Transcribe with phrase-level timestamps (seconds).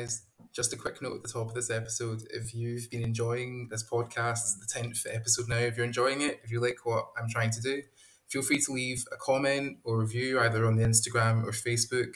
[0.00, 0.22] guys.
[0.52, 2.22] Just a quick note at the top of this episode.
[2.30, 5.58] If you've been enjoying this podcast, this is the 10th episode now.
[5.58, 7.82] If you're enjoying it, if you like what I'm trying to do,
[8.28, 12.14] feel free to leave a comment or review either on the Instagram or Facebook.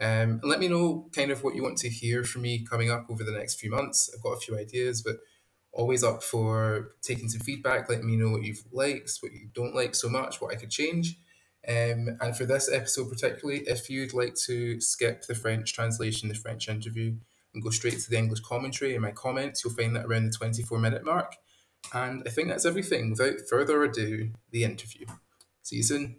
[0.00, 2.90] Um, and let me know kind of what you want to hear from me coming
[2.90, 4.10] up over the next few months.
[4.14, 5.16] I've got a few ideas, but
[5.72, 9.74] always up for taking some feedback, Let me know what you've liked, what you don't
[9.74, 11.16] like so much, what I could change.
[11.68, 16.34] Um, and for this episode particularly, if you'd like to skip the French translation, the
[16.34, 17.16] French interview,
[17.54, 20.32] and go straight to the English commentary in my comments, you'll find that around the
[20.32, 21.36] 24 minute mark.
[21.92, 23.10] And I think that's everything.
[23.10, 25.06] Without further ado, the interview.
[25.62, 26.16] See you soon.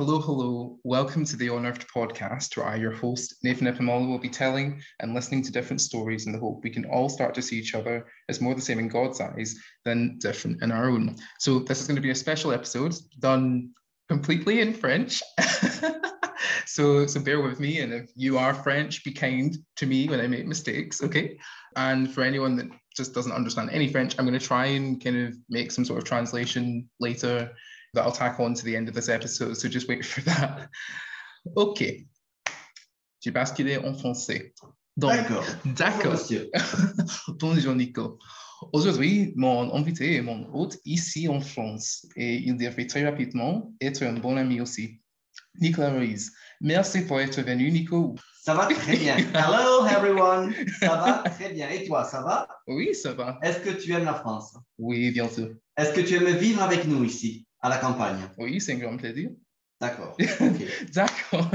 [0.00, 0.78] Hello, hello.
[0.82, 5.12] Welcome to the Unearthed podcast, where I, your host, Nathan Ipamolo, will be telling and
[5.12, 8.06] listening to different stories in the hope we can all start to see each other
[8.30, 11.16] as more the same in God's eyes than different in our own.
[11.38, 13.72] So, this is going to be a special episode done
[14.08, 15.22] completely in French.
[16.66, 17.80] so, so bear with me.
[17.80, 21.38] And if you are French, be kind to me when I make mistakes, okay?
[21.76, 25.26] And for anyone that just doesn't understand any French, I'm going to try and kind
[25.26, 27.50] of make some sort of translation later
[27.94, 30.68] that I'll tack on to the end of this episode, so just wait for that.
[31.56, 31.82] Ok.
[33.22, 34.54] J'ai basculé en français.
[34.96, 35.44] D'accord.
[35.64, 36.12] D'accord.
[36.12, 36.50] monsieur.
[37.38, 38.18] Bonjour Nico.
[38.72, 44.02] Aujourd'hui, mon invité est mon hôte ici en France et il devrait très rapidement être
[44.02, 45.00] un bon ami aussi.
[45.58, 46.30] Nicolas Ruiz.
[46.60, 48.14] Merci pour être venu, Nico.
[48.42, 49.16] Ça va très bien.
[49.34, 50.54] Hello everyone.
[50.78, 51.68] Ça va très bien.
[51.70, 52.46] Et toi, ça va?
[52.66, 53.38] Oui, ça va.
[53.42, 54.56] Est-ce que tu aimes la France?
[54.78, 55.50] Oui, bien sûr.
[55.76, 58.96] Est-ce que tu aimes vivre avec nous ici, à la campagne Oui, c'est un grand
[58.96, 59.30] plaisir.
[59.80, 60.16] D'accord.
[60.94, 61.50] D'accord.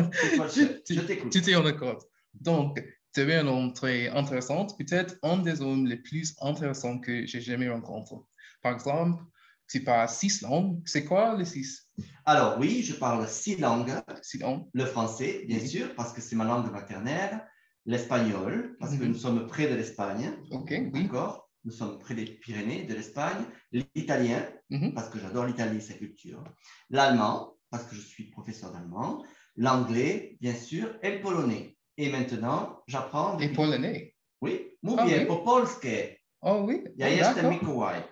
[0.50, 1.32] Je t'écoute.
[1.32, 2.04] Tu es en accord.
[2.34, 7.26] Donc, tu es un homme très intéressant, peut-être un des hommes les plus intéressants que
[7.26, 8.18] j'ai jamais rencontré.
[8.62, 9.24] Par exemple,
[9.68, 10.82] tu parles six langues.
[10.86, 11.90] C'est quoi les six?
[12.26, 13.94] Alors oui, je parle six langues.
[14.22, 14.66] Six langues.
[14.74, 15.68] Le français, bien Oui.
[15.68, 17.46] sûr, parce que c'est ma langue maternelle.
[17.88, 19.10] L'espagnol, parce que Mhm.
[19.10, 20.32] nous sommes près de l'Espagne.
[20.52, 21.04] OK, oui.
[21.04, 23.44] D'accord Nous sommes près des Pyrénées, de l'Espagne.
[23.72, 24.94] L'italien, Mhm.
[24.94, 26.44] parce que j'adore l'Italie et sa culture.
[26.90, 29.24] L'allemand, parce que je suis professeur d'allemand.
[29.56, 31.76] L'anglais, bien sûr, et le polonais.
[31.98, 33.38] Et maintenant, j'apprends.
[33.40, 34.14] Et depuis- polonais.
[34.42, 34.54] Oui,
[34.84, 35.26] Ah mówię oui.
[35.26, 36.18] po polskie.
[36.42, 36.84] Oh oui.
[36.98, 37.50] Ja Oh, jestem.
[37.50, 38.04] Mikołaj.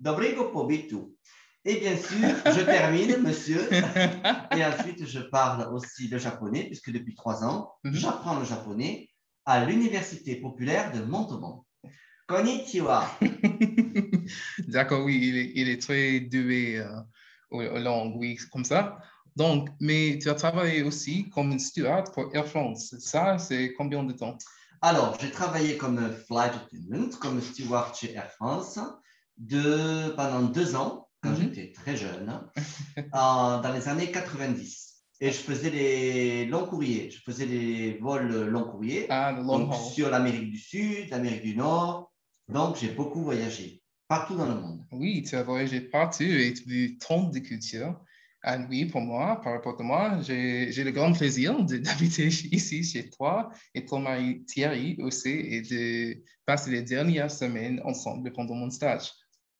[0.00, 1.16] Dobrego pobytu.
[1.64, 3.60] Et bien sûr, je termine, monsieur.
[4.56, 7.94] Et ensuite, je parle aussi le japonais, puisque depuis trois ans, Mhm.
[7.94, 9.08] j'apprends le japonais
[9.44, 11.64] à l'Université populaire de Montauban.
[12.30, 13.10] Konnichiwa.
[14.68, 16.86] D'accord, oui, il est, il est très doué euh,
[17.50, 18.98] aux, aux langues, oui, comme ça.
[19.34, 22.94] Donc, mais tu as travaillé aussi comme steward pour Air France.
[23.00, 24.38] Ça, c'est combien de temps?
[24.80, 25.98] Alors, j'ai travaillé comme
[26.28, 28.78] flight attendant, comme steward chez Air France,
[29.36, 31.36] de, pendant deux ans, quand Mhm.
[31.52, 32.48] j'étais très jeune,
[33.12, 34.86] en- dans les années 90.
[35.20, 37.10] Et je faisais les longs courriers.
[37.10, 41.56] Je faisais les vols longs courriers Ah, long donc, sur l'Amérique du Sud, l'Amérique du
[41.56, 42.09] Nord.
[42.52, 44.84] Donc, j'ai beaucoup voyagé partout dans le monde.
[44.92, 47.98] Oui, tu as voyagé partout et tu as vu tant de cultures.
[48.44, 53.08] Et oui, pour moi, par rapport à moi, j'ai le grand plaisir d'habiter ici chez
[53.10, 58.70] toi et ton mari Thierry aussi et de passer les dernières semaines ensemble pendant mon
[58.70, 59.12] stage.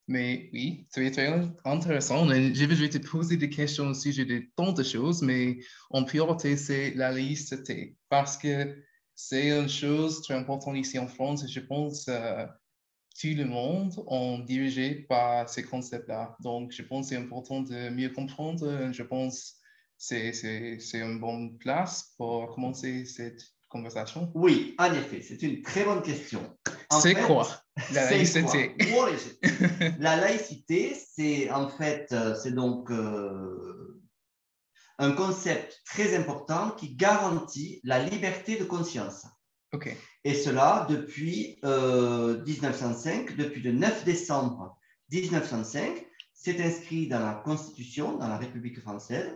[0.08, 1.32] Mais oui, es très
[1.64, 2.26] intéressant.
[2.26, 6.56] Je vais te poser des questions au sujet de tant de choses, mais en priorité,
[6.56, 8.74] c'est la laïcité parce que
[9.14, 12.46] c'est une chose très importante ici en France je pense euh,
[13.20, 16.36] tout le monde est dirigé par ces concepts-là.
[16.40, 18.90] Donc, je pense que c'est important de mieux comprendre.
[18.92, 19.56] Je pense
[20.08, 24.30] que c'est- une bonne place pour commencer cette conversation.
[24.34, 26.56] Oui, en effet, c'est une très bonne question.
[27.00, 27.46] C'est quoi?
[27.92, 28.52] La laïcité quoi?
[29.98, 34.00] La laïcité, c'est en fait, euh, c'est donc euh,
[34.98, 39.24] un concept très important qui garantit la liberté de conscience.
[40.24, 44.76] Et cela depuis euh, 1905, depuis le 9 décembre
[45.12, 49.30] 1905, c'est inscrit dans la Constitution, dans la République française.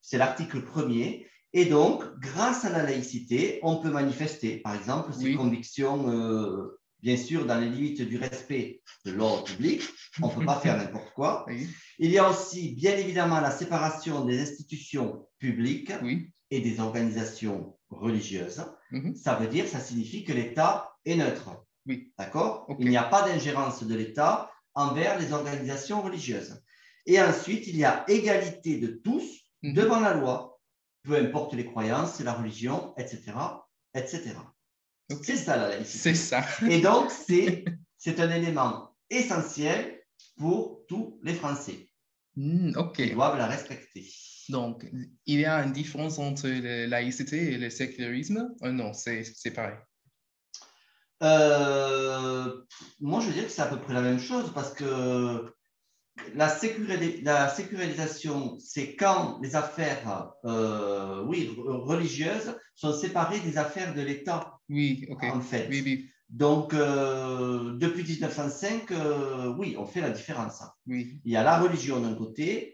[0.00, 1.26] C'est l'article premier.
[1.52, 5.36] Et donc, grâce à la laïcité, on peut manifester, par exemple, ses Oui.
[5.36, 9.82] convictions, euh, bien sûr, dans les limites du respect de l'ordre public.
[10.22, 11.44] On ne peut pas faire n'importe quoi.
[11.48, 16.32] Oui, Il y a aussi, bien évidemment, la séparation des institutions publiques oui.
[16.50, 18.64] et des organisations religieuses.
[18.90, 19.14] Mhm.
[19.14, 21.50] Ça veut dire, ça signifie que l'État est neutre.
[21.86, 22.12] Oui.
[22.18, 22.66] D'accord?
[22.78, 26.62] Il n'y a pas d'ingérence de l'État envers les organisations religieuses.
[27.06, 29.72] Et ensuite, il y a égalité de tous Mhm.
[29.72, 30.60] devant la loi,
[31.02, 33.32] peu importe les croyances, la religion, etc.
[33.94, 34.34] etc.
[35.22, 35.98] C'est ça la laïcité.
[35.98, 36.44] C'est ça.
[36.68, 37.10] Et donc,
[37.96, 40.02] c'est un élément essentiel
[40.36, 41.88] pour tous les Français.
[42.36, 42.98] Hmm, ok.
[42.98, 44.06] Ils doivent la respecter.
[44.48, 44.86] Donc,
[45.26, 48.54] il y a une différence entre la laïcité et le sécularisme?
[48.62, 49.24] Euh, non, c'est
[49.54, 49.76] pareil.
[51.22, 52.62] Euh,
[53.00, 55.54] moi, je veux dire que c'est à peu près la même chose parce que
[56.34, 63.56] la, sécurité, la sécurisation, c'est quand les affaires, euh, oui, re- religieuses sont séparées des
[63.58, 65.24] affaires de l'État, Oui, ok.
[65.24, 65.66] en fait.
[65.70, 70.62] Oui, oui, Donc, euh, depuis 1905, euh, oui, on fait la différence.
[70.86, 71.20] oui.
[71.24, 72.73] Il y a la religion d'un côté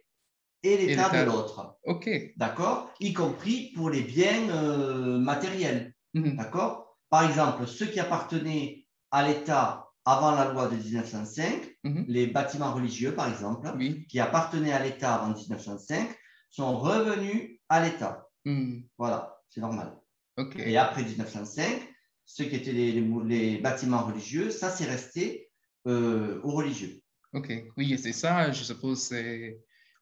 [0.62, 1.76] et l'État de l'autre.
[1.84, 2.08] Ok.
[2.36, 2.92] D'accord?
[3.00, 5.94] Y compris pour les biens euh, matériels.
[6.14, 6.36] Mhm.
[6.36, 6.96] D'accord?
[7.08, 12.04] Par exemple, ceux qui appartenaient à l'État avant la loi de 1905, Mhm.
[12.08, 14.06] les bâtiments religieux, par exemple, Oui.
[14.08, 16.08] qui appartenaient à l'État avant 1905,
[16.50, 18.26] sont revenus à l'État.
[18.44, 19.96] Hmm, Voilà, c'est normal.
[20.36, 20.56] Ok.
[20.58, 21.80] Et après 1905,
[22.24, 25.48] ceux qui étaient les, les- les bâtiments religieux, ça, c'est resté
[25.86, 27.00] euh, aux religieux.
[27.32, 27.50] Ok.
[27.76, 29.58] Oui, c'est ça, je suppose, c'est-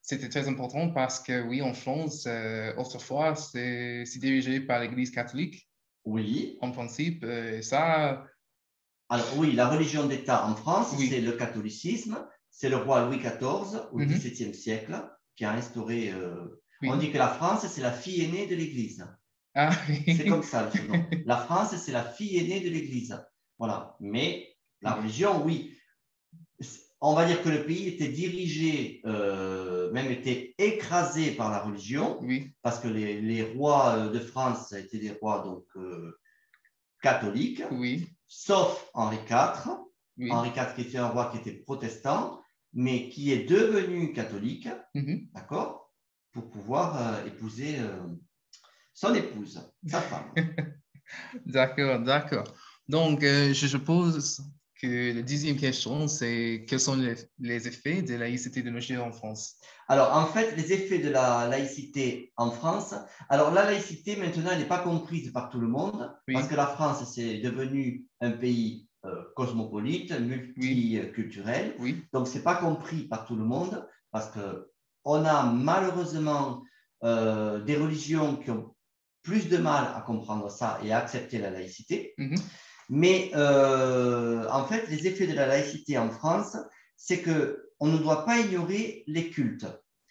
[0.08, 5.68] c'était très important parce que, oui, en France, euh, autrefois, c'est dirigé par l'Église catholique,
[6.06, 6.56] Oui.
[6.62, 7.24] en principe.
[7.24, 8.24] euh, Et ça,
[9.10, 11.08] Alors oui, la religion d'État en France, Oui.
[11.10, 12.26] c'est le catholicisme.
[12.50, 14.06] C'est le roi Louis XIV au Mhm.
[14.08, 14.94] XVIIe siècle
[15.36, 16.10] qui a instauré.
[16.10, 16.46] euh,
[16.80, 16.88] oui.
[16.90, 19.06] On dit que la France, c'est la fille aînée de l'Église.
[19.54, 19.70] Ah,
[20.06, 21.04] C'est comme ça le surnom.
[21.26, 23.14] La France, c'est la fille aînée de l'Église.
[23.58, 23.96] Voilà.
[24.00, 25.74] Mais la religion, oui.
[27.00, 32.18] On va dire que le pays était dirigé, euh, même était écrasé par la religion,
[32.22, 36.18] oui, parce que les, les rois euh, de France étaient des rois donc euh,
[37.02, 39.76] catholiques, oui, sauf Henri IV.
[40.16, 40.32] oui.
[40.32, 42.40] Henri IV qui était un roi qui était protestant,
[42.72, 45.28] mais qui est devenu catholique, Mhm.
[45.34, 45.92] d'accord,
[46.32, 47.76] pour pouvoir euh, épouser
[48.92, 50.32] son épouse, sa femme.
[51.46, 52.44] D'accord, d'accord.
[52.88, 54.42] Donc, je suppose
[54.80, 58.80] que la dixième question, c'est quels sont les, les effets de la laïcité de nos
[58.80, 59.56] jours en France?
[59.88, 62.94] Alors, en fait, les effets de la laïcité en France.
[63.28, 66.34] Alors, la laïcité, maintenant, n'est pas comprise par tout le monde, Oui.
[66.34, 71.74] parce que la France, c'est devenu un pays euh, cosmopolite, multiculturel.
[71.78, 76.62] Oui, Donc, ce n'est pas compris par tout le monde, parce qu'on a malheureusement
[77.04, 78.74] euh, des religions qui ont
[79.22, 82.14] plus de mal à comprendre ça et à accepter la laïcité.
[82.18, 82.36] Mhm.
[82.88, 86.56] Mais euh, en fait, les effets de la laïcité en France,
[86.96, 89.66] c'est que on ne doit pas ignorer les cultes.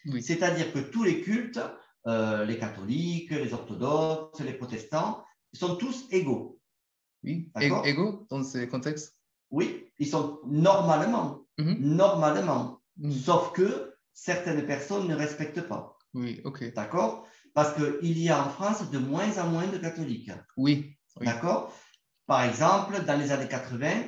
[0.06, 1.60] oui, C'est-à-dire que tous les cultes,
[2.06, 5.22] euh, les catholiques, les orthodoxes, les protestants,
[5.52, 6.60] sont tous égaux.
[7.24, 7.50] oui.
[7.84, 9.16] Égaux dans ce contexte?
[9.50, 11.76] Oui, ils sont normalement, Mhm.
[11.96, 13.12] normalement, Mhm.
[13.12, 15.98] sauf que certaines personnes ne respectent pas.
[16.14, 16.72] Oui, ok.
[16.74, 17.26] D'accord?
[17.54, 20.30] Parce qu'il y a en France de moins en moins de catholiques.
[20.56, 21.26] Oui, oui.
[21.26, 21.74] D'accord?
[22.28, 24.04] Par exemple, dans les années 80,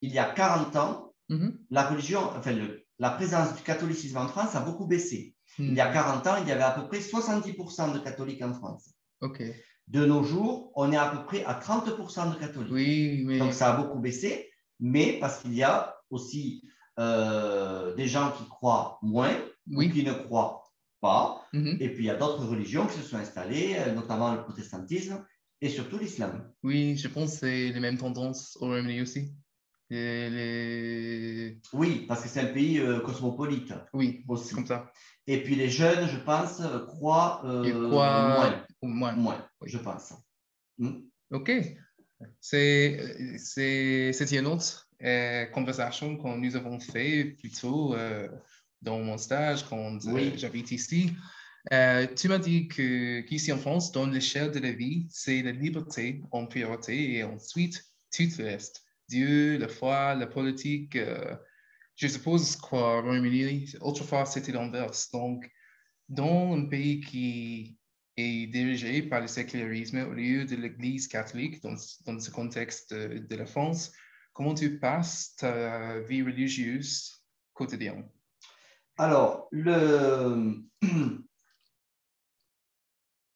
[0.00, 1.58] il y a 40 ans, Mhm.
[1.70, 5.36] la religion, enfin, le- la présence du catholicisme en France a beaucoup baissé.
[5.58, 5.76] Il Hmm.
[5.76, 8.84] y a 40 ans, il y avait à peu près 70% de catholiques en France.
[9.86, 12.72] De nos jours, on est à peu près à 30% de catholiques.
[12.72, 14.50] Oui, mais Donc, ça a beaucoup baissé,
[14.80, 16.62] mais parce qu'il y a aussi
[17.00, 19.34] euh, des gens qui croient moins
[19.72, 20.64] ou qui ne croient
[21.00, 21.22] pas.
[21.52, 21.76] Mhm.
[21.80, 25.24] Et puis, il y a d'autres religions qui se sont installées, euh, notamment le protestantisme
[25.60, 26.52] et surtout l'islam.
[26.62, 29.32] Oui, je pense que c'est les mêmes tendances au Royaume-Uni aussi.
[29.90, 34.48] Les, les- Oui, parce que c'est un pays euh, cosmopolite Oui, aussi.
[34.48, 34.92] c'est comme ça.
[35.26, 37.88] Et puis, les jeunes, je pense, euh, croient euh,
[38.82, 39.14] moins.
[39.16, 39.48] Moins.
[39.60, 39.68] Oui.
[39.68, 40.12] je pense.
[40.78, 41.00] Hmm?
[41.30, 41.50] OK.
[42.40, 42.98] C'est,
[44.32, 47.94] une autre euh, conversation que nous avons fait plus tôt
[48.82, 50.34] dans mon stage quand Oui.
[50.36, 51.12] j'habite ici.
[51.72, 56.22] Euh, tu m'as dit que, en France, dans l'échelle de la vie, c'est la liberté
[56.30, 58.84] en priorité et ensuite tout le reste.
[59.08, 60.96] Dieu, la foi, la politique.
[60.96, 61.36] euh,
[61.96, 65.10] je suppose qu'au Royaume-Uni, autrefois, c'était l'inverse.
[65.10, 65.50] Donc,
[66.08, 67.76] dans un pays qui
[68.16, 71.74] est dirigé par le sécularisme au lieu de l'Église catholique dans,
[72.06, 73.92] dans ce contexte de, de la France,
[74.32, 77.22] comment tu passes ta vie religieuse
[77.52, 78.08] quotidienne?
[78.96, 80.62] Alors, le...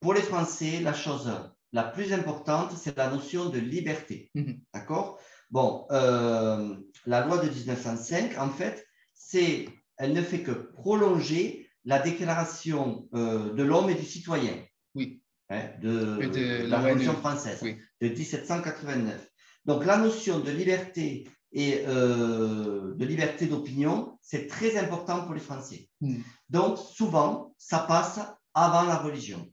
[0.03, 1.33] pour les Français, la chose
[1.73, 4.31] la plus importante, c'est la notion de liberté.
[4.35, 4.61] Mhm.
[4.75, 5.19] D'accord?
[5.51, 11.99] Bon, euh, la loi de 1905, en fait, c'est, elle ne fait que prolonger la
[11.99, 14.55] déclaration euh, de l'homme et du citoyen
[14.95, 16.19] Oui, hein, de,
[16.67, 16.85] la l'ONU.
[16.85, 17.79] Révolution française Oui.
[18.01, 19.29] de 1789.
[19.65, 25.41] Donc, la notion de liberté et euh, de liberté d'opinion, c'est très important pour les
[25.41, 25.89] Français.
[26.01, 26.19] Mm.
[26.51, 28.21] Donc, souvent, ça passe
[28.55, 29.52] avant la religion.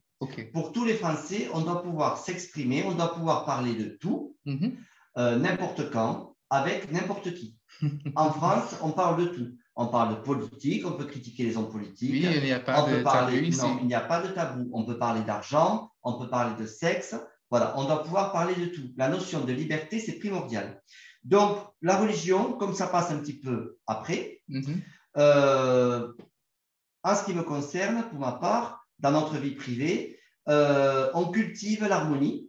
[0.53, 4.77] Pour tous les Français, on doit pouvoir s'exprimer, on doit pouvoir parler de tout, Mhm.
[5.17, 7.55] euh, n'importe quand, avec n'importe qui.
[8.15, 9.49] En France, on parle de tout.
[9.81, 12.11] on parle de politique, on peut critiquer les hommes politiques.
[12.11, 13.61] Oui, il n'y a pas on de peut parler, tabou ici.
[13.61, 14.69] Non, il n'y a pas de tabou.
[14.73, 17.15] On peut parler d'argent, on peut parler de sexe.
[17.49, 18.91] Voilà, on doit pouvoir parler de tout.
[18.97, 20.81] La notion de liberté, c'est primordial.
[21.23, 24.81] Donc, la religion, comme ça passe un petit peu après, Mhm.
[25.17, 26.11] euh,
[27.03, 31.86] en ce qui me concerne, pour ma part, dans notre vie privée, euh, on cultive
[31.88, 32.46] l'harmonie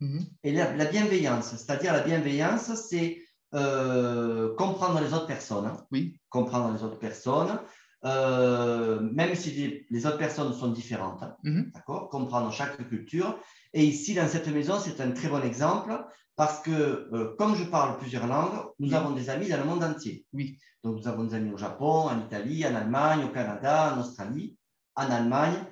[0.00, 0.20] Mhm.
[0.42, 1.50] et la, la bienveillance.
[1.56, 3.22] C'est-à-dire, la bienveillance, c'est
[3.54, 5.66] euh, comprendre les autres personnes.
[5.66, 5.76] hein.
[5.92, 6.18] Oui.
[6.28, 7.60] Comprendre les autres personnes,
[8.04, 11.22] euh, même si les, autres personnes sont différentes.
[11.22, 11.36] hein.
[11.44, 11.70] Mhm.
[11.74, 12.08] D'accord?
[12.08, 13.38] Comprendre chaque culture.
[13.74, 15.92] Et ici, dans cette maison, c'est un très bon exemple
[16.34, 16.70] parce que,
[17.12, 18.94] euh, comme je parle plusieurs langues, nous Oui.
[18.94, 20.26] avons des amis dans le monde entier.
[20.32, 20.58] Oui.
[20.82, 24.56] Donc, nous avons des amis au Japon, en Italie, en Allemagne, au Canada, en Australie,
[24.96, 25.64] en Allemagne,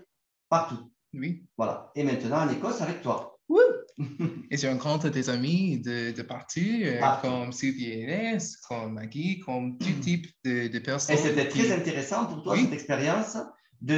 [0.50, 0.92] partout.
[1.14, 1.47] Oui.
[1.57, 1.90] Voilà.
[1.97, 3.38] Et maintenant, en Écosse, avec toi.
[4.50, 7.28] Et tu rencontres des amis de, de partout, euh, Partout.
[7.28, 11.16] comme Sylvie et Inès, comme Maggie, comme tout type de, de personnes.
[11.16, 12.62] Et c'était qui- très intéressant pour toi, Oui.
[12.64, 13.37] cette expérience,
[13.83, 13.95] de,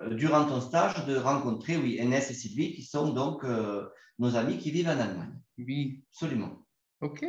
[0.00, 3.86] euh, durant ton stage, de rencontrer, oui, Enes et Sylvie, qui sont donc euh,
[4.18, 5.38] nos amis qui vivent en Allemagne.
[5.58, 6.02] Oui.
[6.12, 6.66] Absolument.
[7.00, 7.24] OK.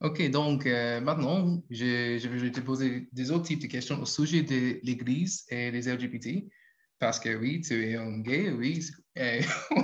[0.00, 4.04] OK, donc euh, maintenant, je, je vais te poser des autres types de questions au
[4.06, 6.44] sujet de l'Église et des LGBT.
[7.02, 8.88] Parce que oui, tu es un gay, oui.
[9.18, 9.42] Euh,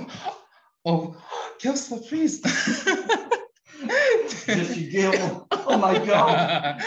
[0.85, 1.13] oh,
[1.59, 2.41] quelle surprise!
[4.47, 5.11] Je suis gay.
[5.21, 6.77] Oh, oh my God!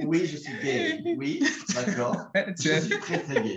[0.00, 1.00] Oui, je suis gay.
[1.16, 1.40] Oui,
[1.72, 2.32] d'accord.
[2.60, 3.56] Je suis très, très gay.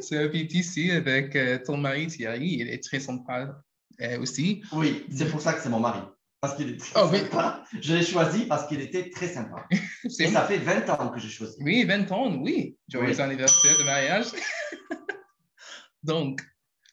[0.00, 3.62] tu habites ici avec euh, ton mari Thierry, il est très sympa
[4.00, 4.62] euh, aussi.
[4.72, 6.00] Oui, c'est pour ça que c'est mon mari.
[6.44, 7.18] Parce qu'il est très Oh, oui.
[7.20, 7.64] sympa.
[7.80, 9.66] Je l'ai choisi parce qu'il était très sympa.
[10.10, 11.56] C'est Et ça fait 20 ans que j'ai choisi.
[11.60, 12.76] Oui, 20 ans, oui.
[12.88, 13.20] Joyeux Oui.
[13.20, 14.26] anniversaire de mariage.
[16.02, 16.42] Donc,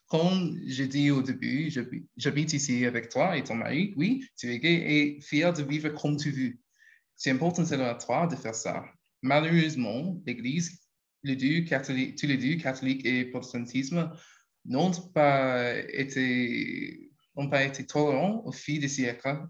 [0.08, 3.94] comme j'ai dit au début, j'habi- j'habite ici avec toi et ton mari.
[3.98, 4.84] Oui, tu es gay
[5.18, 6.54] et fier de vivre comme tu veux.
[7.16, 8.86] C'est important selon toi de faire ça.
[9.22, 10.80] Malheureusement, l'Église,
[11.24, 14.12] les deux catholiques, tous les deux, catholiques et protestantisme,
[14.66, 19.46] n'ont pas été, n'ont pas été tolérants au fil des siècles.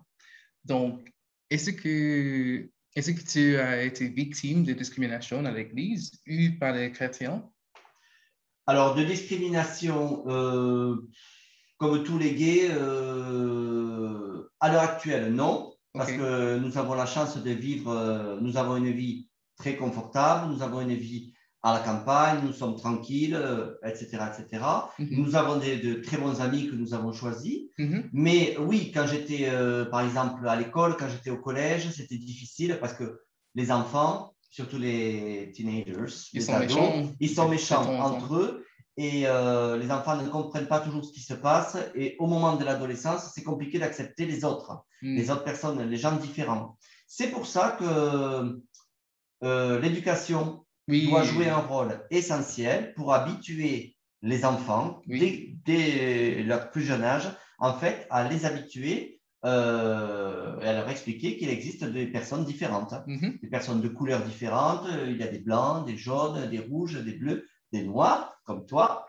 [0.65, 1.11] Donc,
[1.49, 6.91] est-ce que, est-ce que tu as été victime de discrimination à l'Église ou par les
[6.91, 7.49] chrétiens?
[8.67, 10.95] Alors, de discrimination, euh,
[11.77, 17.37] comme tous les gays, euh, à l'heure actuelle, non, parce que nous avons la chance
[17.37, 21.79] de vivre, euh, nous avons une vie très confortable, nous avons une vie à la
[21.79, 24.63] campagne, nous sommes tranquilles, euh, etc., etc.
[24.99, 27.59] Mhm, Nous avons des, de très bons amis que nous avons choisis.
[27.77, 32.17] mhm, Mais oui, quand j'étais, euh, par exemple, à l'école, quand j'étais au collège, c'était
[32.17, 33.21] difficile parce que
[33.53, 37.11] les enfants, surtout les teenagers, Ils les sont ados, méchants.
[37.19, 38.65] ils sont méchants entre eux
[38.97, 41.77] et euh, les enfants ne comprennent pas toujours ce qui se passe.
[41.95, 44.71] Et au moment de l'adolescence, c'est compliqué d'accepter les autres,
[45.03, 45.15] Mm.
[45.15, 46.77] les autres personnes, les gens différents.
[47.07, 47.85] C'est pour ça que
[49.43, 51.07] euh, l'éducation Oui.
[51.07, 55.19] doit jouer un rôle essentiel pour habituer les enfants, Oui.
[55.19, 60.89] dès, dès leur plus jeune âge, en fait, à les habituer euh, et à leur
[60.89, 62.93] expliquer qu'il existe des personnes différentes.
[63.07, 64.87] Mhm, des personnes de couleurs différentes.
[65.07, 69.05] Il y a des blancs, des jaunes, des rouges, des bleus, des noirs, comme toi.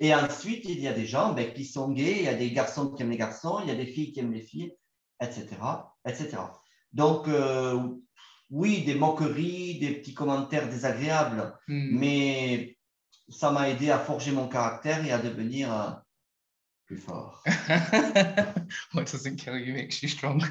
[0.00, 2.50] Et ensuite, il y a des gens ben, qui sont gays, il y a des
[2.50, 4.72] garçons qui aiment les garçons, il y a des filles qui aiment les filles,
[5.20, 5.46] etc.
[6.06, 6.38] etc.
[6.92, 7.78] Donc, euh,
[8.50, 11.98] oui, des moqueries, des petits commentaires désagréables, mm.
[11.98, 12.76] mais
[13.28, 15.90] ça m'a aidé à forger mon caractère et à devenir euh,
[16.86, 17.42] plus fort.
[18.94, 20.48] What doesn't kill you makes you stronger.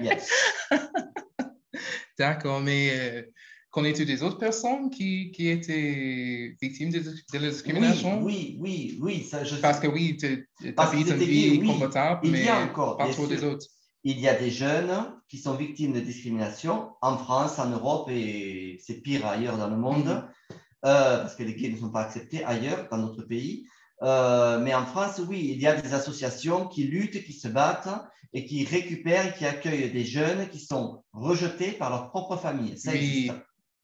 [0.00, 0.30] Yes.
[2.18, 3.22] D'accord, mais euh,
[3.70, 8.22] connais-tu des autres personnes qui, qui étaient victimes de, de la discrimination?
[8.22, 9.22] Oui, oui, oui, oui.
[9.24, 11.66] Ça, je Parce que oui, tu habites une vie oui.
[11.66, 13.66] confortable, mais pas trop des autres.
[14.04, 14.94] Il y a des jeunes
[15.28, 19.76] qui sont victimes de discrimination en France, en Europe et c'est pire ailleurs dans le
[19.76, 20.56] monde, Mhm.
[20.84, 23.66] euh, parce que les gays ne sont pas acceptés ailleurs, dans notre pays.
[24.02, 27.88] Euh, mais en France, oui, il y a des associations qui luttent, qui se battent
[28.34, 32.76] et qui récupèrent et qui accueillent des jeunes qui sont rejetés par leur propre famille.
[32.76, 32.98] Ça Oui.
[32.98, 33.32] existe.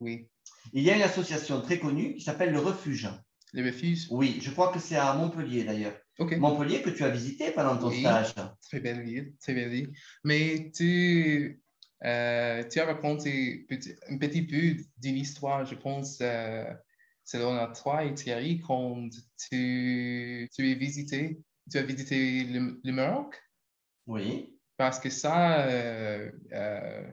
[0.00, 0.28] Oui,
[0.74, 3.08] Il y a une association très connue qui s'appelle le Refuge.
[3.52, 4.06] les refuges.
[4.10, 5.96] Oui, je crois que c'est à Montpellier d'ailleurs.
[6.18, 8.00] Montpellier que tu as visité pendant ton Oui.
[8.00, 8.34] stage.
[8.62, 9.92] Très belle ville, très belle ville.
[10.24, 11.62] Mais tu,
[12.04, 16.64] euh, tu as raconté petit- un petit peu d'une histoire, je pense, euh,
[17.24, 19.08] selon à toi et Thierry, quand
[19.50, 21.40] tu, tu es visité,
[21.70, 23.40] tu as visité le, le Maroc,
[24.06, 24.58] Oui.
[24.76, 27.10] parce que ça, euh, euh,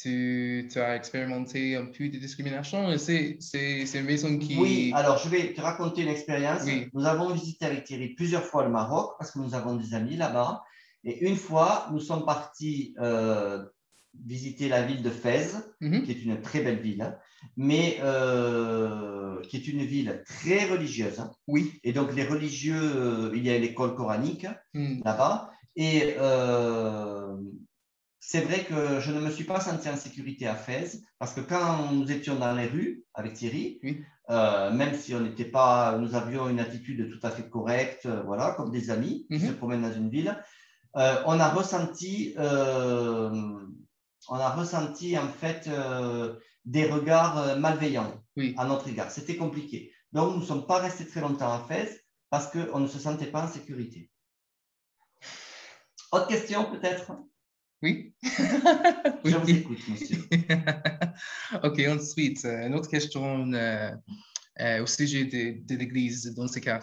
[0.00, 4.56] tu, tu as expérimenté un peu de discrimination et c'est c'est- c'est une maison qui...
[4.58, 6.62] Oui, alors je vais te raconter une expérience.
[6.64, 6.88] Oui.
[6.94, 10.16] Nous avons visité avec Thierry plusieurs fois le Maroc parce que nous avons des amis
[10.16, 10.62] là-bas.
[11.04, 13.64] Et une fois, nous sommes partis euh,
[14.26, 16.02] visité la ville de Fès, Mhm.
[16.02, 17.14] qui est une très belle ville, hein,
[17.56, 21.20] mais euh, qui est une ville très religieuse.
[21.20, 21.30] hein.
[21.46, 21.80] Oui.
[21.84, 25.00] Et donc, les religieux, euh, il y a l'école coranique Mm.
[25.04, 25.50] là-bas.
[25.76, 27.36] Et euh,
[28.20, 31.40] c'est vrai que je ne me suis pas senti en sécurité à Fès, parce que
[31.40, 34.04] quand nous étions dans les rues avec Thierry, Oui.
[34.28, 38.22] euh, même si on n'était pas, nous avions une attitude tout à fait correcte, euh,
[38.22, 39.48] voilà, comme des amis qui Mhm.
[39.48, 40.36] se promènent dans une ville,
[40.96, 42.34] euh, on a ressenti,
[44.28, 45.68] on a ressenti en fait
[46.66, 48.54] des regards malveillants Oui.
[48.58, 49.10] à notre égard.
[49.10, 49.92] C'était compliqué.
[50.12, 53.26] Donc, nous ne sommes pas restés très longtemps à Fès parce qu'on ne se sentait
[53.30, 54.10] pas en sécurité.
[56.12, 57.12] Autre question peut-être?
[57.82, 58.12] Oui?
[59.24, 60.18] Je vous écoute, monsieur.
[61.64, 63.90] OK, ensuite, euh, une autre question euh,
[64.60, 66.80] euh, au sujet de, de l'Église dans ces cas.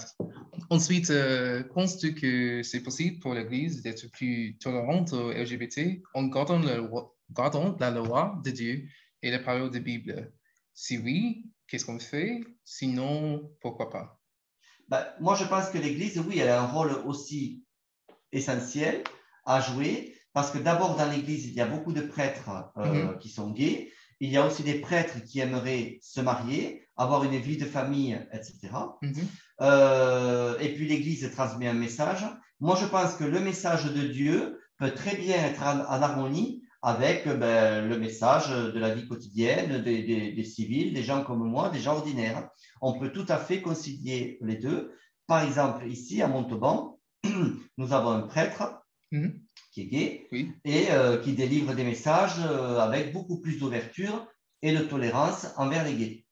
[0.69, 6.59] Ensuite, euh, penses-tu que c'est possible pour l'Église d'être plus tolérante aux LGBT en gardant,
[6.59, 8.87] la loi- gardant la loi de Dieu
[9.21, 10.33] et la parole de la Bible?
[10.73, 12.41] Si oui, qu'est-ce qu'on fait?
[12.63, 14.19] Sinon, pourquoi pas?
[14.87, 17.63] Ben, moi, je pense que l'Église, oui, elle a un rôle aussi
[18.31, 19.03] essentiel
[19.45, 23.29] à jouer parce que d'abord, dans l'Église, il y a beaucoup de prêtres euh, qui
[23.29, 23.91] sont gays.
[24.19, 28.15] Il y a aussi des prêtres qui aimeraient se marier, avoir une vie de famille,
[28.31, 28.53] etc.
[29.01, 29.13] Mhm.
[29.61, 32.23] Euh, et puis l'Église transmet un message.
[32.59, 36.61] Moi, je pense que le message de Dieu peut très bien être en, en harmonie
[36.83, 41.43] avec ben, le message de la vie quotidienne des, des- des civils, des gens comme
[41.55, 42.47] moi, des gens ordinaires.
[42.79, 44.79] On peut tout à fait concilier les deux.
[45.25, 46.99] Par exemple, ici à Montauban,
[47.79, 48.63] nous avons un prêtre
[49.11, 49.39] Mhm.
[49.77, 50.51] Qui est gay Oui.
[50.65, 54.25] et euh, qui délivre des messages euh, avec beaucoup plus d'ouverture
[54.63, 56.25] et de tolérance envers les gays.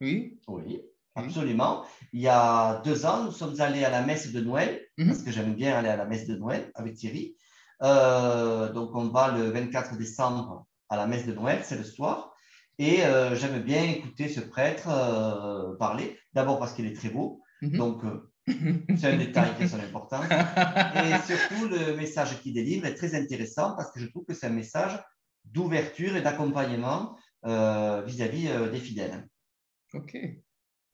[0.00, 0.40] Oui.
[0.48, 0.82] Oui,
[1.14, 1.84] absolument.
[2.12, 5.06] Il y a deux ans, nous sommes allés à la messe de Noël, Mhm.
[5.08, 7.36] parce que j'aime bien aller à la messe de Noël avec Thierry.
[7.82, 12.32] Euh, donc, on va le 24 décembre à la messe de Noël, c'est le soir.
[12.80, 12.98] Et
[13.34, 14.88] j'aime bien écouter ce prêtre
[15.78, 17.76] parler, d'abord parce qu'il est très beau, Mhm.
[17.76, 18.02] donc
[18.96, 20.22] c'est un détail qui est important.
[20.22, 24.46] Et surtout, le message qu'il délivre est très intéressant parce que je trouve que c'est
[24.46, 24.98] un message
[25.44, 29.28] d'ouverture et d'accompagnement euh, vis-à-vis euh, des fidèles.
[29.94, 30.16] OK.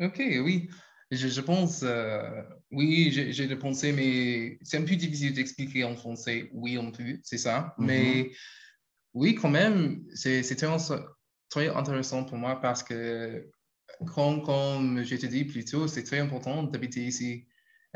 [0.00, 0.68] OK, oui.
[1.10, 5.94] Je, je pense, euh, oui, j'ai de penser, mais c'est un peu difficile d'expliquer en
[5.94, 6.50] français.
[6.52, 7.74] Oui, on peut, c'est ça.
[7.78, 7.86] Mhm.
[7.86, 8.32] Mais
[9.12, 10.66] oui, quand même, c'est c'est très,
[11.50, 13.48] très intéressant pour moi parce que,
[14.14, 17.46] comme, comme je te dis plus tôt, c'est très important d'habiter ici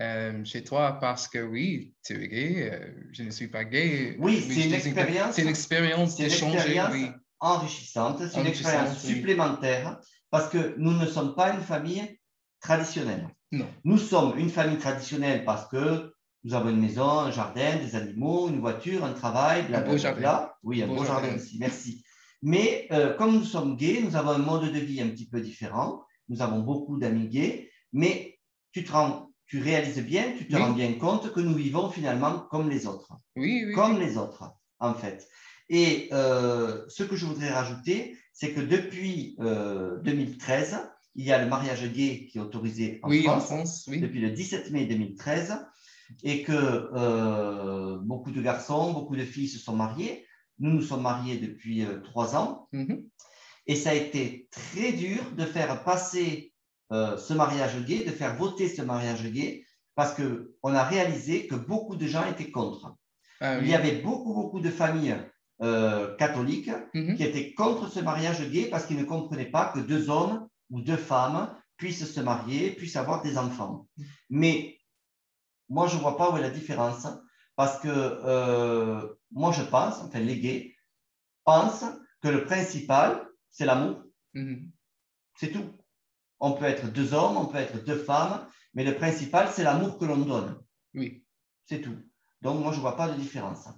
[0.01, 4.17] euh, chez toi parce que oui, tu es gay, euh, je ne suis pas gay.
[4.21, 7.07] Oui, c'est une expérience- C'est une expérience d'échanger, oui.
[7.41, 9.15] enrichissante, c'est une expérience oui.
[9.15, 12.19] supplémentaire parce que nous ne sommes pas une famille
[12.61, 13.29] traditionnelle.
[13.53, 13.67] Non.
[13.85, 16.13] Nous sommes une famille traditionnelle parce que
[16.45, 19.99] nous avons une maison, un jardin, des animaux, une voiture, un travail, beau blablabla.
[19.99, 20.51] jardin.
[20.63, 21.35] Oui, un Beau beau, jardin.
[21.35, 22.05] aussi, merci.
[22.43, 25.41] Mais euh, comme nous sommes gays, nous avons un mode de vie un petit peu
[25.41, 26.05] différent.
[26.29, 28.39] Nous avons beaucoup d'amis gays, mais
[28.73, 30.63] tu te rends, tu réalises bien, tu te Oui.
[30.63, 33.73] rends bien compte que nous vivons finalement comme les autres Oui, oui.
[33.75, 34.45] comme les autres,
[34.79, 35.27] en fait.
[35.71, 40.79] Et euh, ce que je voudrais rajouter, c'est que depuis euh, 2013,
[41.17, 44.01] il y a le mariage gay qui est autorisé en Oui, en France, France, oui.
[44.01, 45.59] depuis le 17 mai 2013,
[46.23, 50.25] et que euh, beaucoup de garçons, beaucoup de filles se sont mariés.
[50.61, 53.05] Nous nous sommes mariés depuis euh, trois ans, Mhm.
[53.67, 56.53] et ça a été très dur de faire passer
[56.93, 61.55] euh, ce mariage gay, de faire voter ce mariage gay, parce qu'on a réalisé que
[61.55, 62.95] beaucoup de gens étaient contre.
[63.41, 65.17] Ah, Il y avait beaucoup, beaucoup de familles
[65.61, 67.17] euh, catholiques Mhm.
[67.17, 70.81] qui étaient contre ce mariage gay parce qu'ils ne comprenaient pas que deux hommes ou
[70.81, 73.87] deux femmes puissent se marier, puissent avoir des enfants.
[74.31, 74.79] Mais
[75.69, 77.07] moi, je ne vois pas où est la différence
[77.59, 80.77] parce que euh, moi, je pense, enfin, les gays
[81.45, 81.85] pensent
[82.23, 84.05] que le principal, c'est l'amour.
[84.35, 84.71] Mhm.
[85.35, 85.69] C'est tout.
[86.39, 89.99] On peut être deux hommes, on peut être deux femmes, mais le principal, c'est l'amour
[89.99, 90.63] que l'on donne.
[90.95, 91.27] Oui.
[91.67, 91.97] C'est tout.
[92.43, 93.69] Donc, moi, je ne vois pas de différence.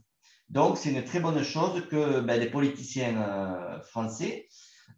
[0.51, 4.47] Donc, c'est une très bonne chose que ben, les politiciens euh, français,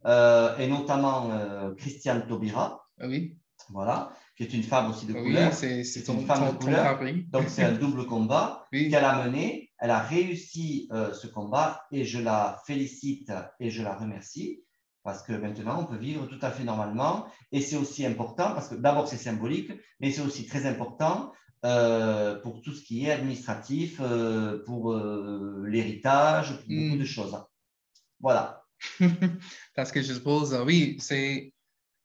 [0.06, 3.38] euh, et notamment euh, Christiane Taubira, Ah oui.
[3.68, 4.10] voilà,
[4.46, 5.52] qui est une femme aussi de couleur.
[5.52, 7.00] c'est ton, une femme de ton, couleur.
[7.30, 8.90] Donc, c'est un double combat Oui.
[8.90, 9.70] qu'elle a mené.
[9.78, 14.62] Elle a réussi euh, ce combat et je la félicite et je la remercie
[15.02, 17.26] parce que maintenant, on peut vivre tout à fait normalement.
[17.50, 21.32] Et c'est aussi important parce que d'abord, c'est symbolique, mais c'est aussi très important
[21.64, 24.94] euh, pour tout ce qui est administratif, euh, pour
[25.64, 26.98] l'héritage, pour beaucoup Mm.
[26.98, 27.36] de choses.
[28.20, 28.64] Voilà.
[29.76, 31.52] Parce que je suppose, oui, c'est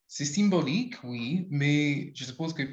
[0.08, 2.64] c'est symbolique, oui, mais je suppose que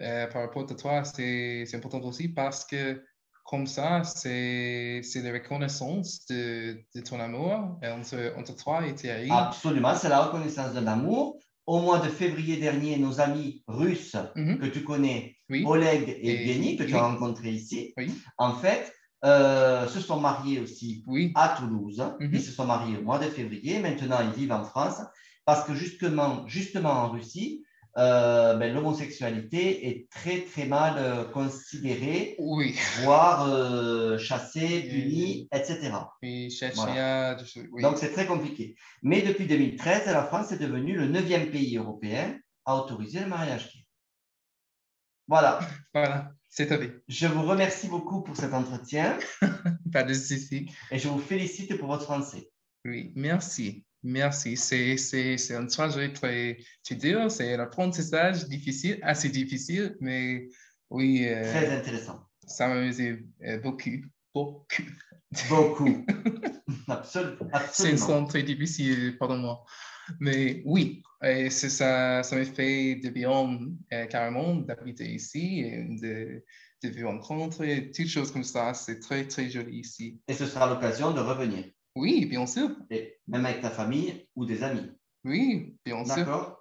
[0.00, 3.02] euh, par rapport à toi, c'est important aussi parce que
[3.44, 9.28] comme ça, c'est la reconnaissance de, de ton amour entre, entre toi et Thierry.
[9.30, 11.38] Absolument, c'est la reconnaissance de l'amour.
[11.66, 14.58] Au mois de février dernier, nos amis russes Mhm.
[14.58, 18.54] que tu connais, Oui, Oleg et Et- Evgeny, que tu as rencontrés ici, oui, en
[18.54, 18.92] fait,
[19.24, 21.02] euh, se sont mariés aussi
[21.34, 22.02] à Toulouse.
[22.20, 22.30] Mhm.
[22.34, 23.78] Ils se sont mariés au mois de février.
[23.78, 25.00] Maintenant, ils vivent en France
[25.44, 27.64] parce que justement, justement en Russie,
[27.96, 35.48] euh, ben, l'homosexualité est très, très mal euh, considérée, Oui, voire euh, chassée, Et- punie,
[35.52, 35.92] etc.
[37.70, 37.82] oui.
[37.82, 38.74] Donc, c'est très compliqué.
[39.02, 43.72] Mais depuis 2013, la France est devenue le neuvième pays européen à autoriser le mariage
[43.72, 43.86] gay.
[45.28, 45.60] Voilà.
[45.94, 47.00] Voilà, c'est fait.
[47.08, 49.16] Je vous remercie beaucoup pour cet entretien
[49.92, 50.68] Pas de souci.
[50.90, 52.50] et je vous félicite pour votre français.
[52.84, 53.84] Oui, merci.
[54.04, 54.56] Merci.
[54.56, 57.30] C'est, c'est, c'est un trajet très, très dur.
[57.30, 60.48] C'est un apprentissage difficile, assez difficile, mais
[60.90, 62.20] oui, euh, Très intéressant.
[62.46, 63.90] ça m'a amusé euh, beaucoup.
[64.34, 64.82] Beaucoup.
[65.48, 66.04] Beaucoup.
[66.88, 67.96] Absol- C'est une absolument.
[68.06, 69.64] son très difficile, pardon-moi.
[70.20, 73.58] Mais oui, et c'est ça, ça m'a fait de bien
[73.92, 76.44] euh, carrément d'habiter ici et de,
[76.82, 78.74] de vous rencontrer, toutes choses comme ça.
[78.74, 80.20] C'est très, très joli ici.
[80.28, 81.64] Et ce sera l'occasion de revenir.
[81.96, 82.70] Oui, bien sûr.
[82.90, 84.90] Et même avec ta famille ou des amis.
[85.24, 86.16] Oui, bien sûr.
[86.16, 86.60] D'accord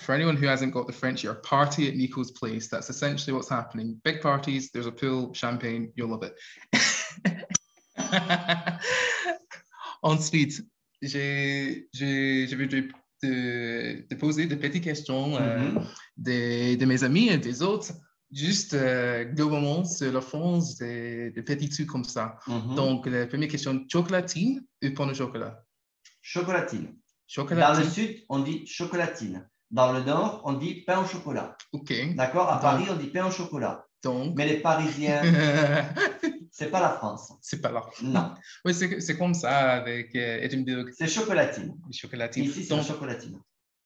[0.00, 2.68] For anyone who hasn't got the French, you're a party at Nico's place.
[2.68, 4.00] That's essentially what's happening.
[4.04, 6.34] Big parties, there's a pool, champagne, you'll love it.
[10.02, 10.62] Ensuite,
[11.02, 15.86] j'ai j'ai- j'ai voulu te, te poser des petites questions euh, Mhm.
[16.16, 17.92] de, de mes amis et des autres,
[18.32, 22.36] juste euh, globalement sur la France, des, des petits trucs comme ça.
[22.46, 22.74] Mhm.
[22.74, 25.62] Donc, la première question, chocolatine ou pain au chocolat?
[26.20, 26.84] Chocolatine.
[26.84, 26.94] Dans le
[27.28, 29.48] Chocolatine, sud, on dit chocolatine.
[29.70, 31.56] Dans le nord, on dit pain au chocolat.
[31.72, 31.92] OK.
[32.14, 32.48] D'accord?
[32.48, 33.84] À Donc- Paris, on dit pain au chocolat.
[34.02, 35.20] Donc, Mais les Parisiens,
[36.52, 37.32] c'est pas la France.
[37.42, 37.82] c'est pas là.
[38.02, 38.32] Non,
[38.64, 40.46] Oui, c'est c'est comme ça avec euh,
[40.96, 41.74] c'est chocolatine.
[41.86, 42.44] les chocolatines.
[42.44, 43.38] Ici, c'est la chocolatine.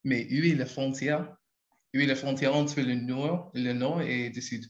[0.04, 1.34] mais où est la frontière?
[1.94, 4.64] Est la frontière entre le nord, le nord et le sud?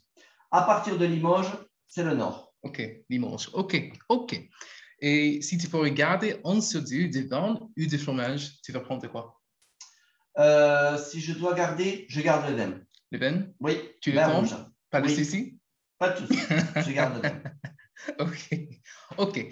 [0.50, 1.52] À partir de Limoges,
[1.86, 2.52] c'est le nord.
[2.62, 3.48] OK, Limoges.
[3.52, 4.40] OK, OK.
[4.98, 9.06] Et si tu peux regarder en dessous du vin ou du fromage, tu vas prendre
[9.08, 9.40] quoi?
[10.38, 12.80] Euh, si je dois garder, je garde le vin.
[13.10, 13.46] Le vin?
[13.60, 14.44] Oui, Tu le prends?
[14.90, 15.14] Pas de Oui.
[15.14, 15.58] souci?
[15.98, 16.40] Pas de souci,
[16.86, 17.42] je garde le vin.
[18.18, 18.58] OK.
[19.18, 19.46] OK.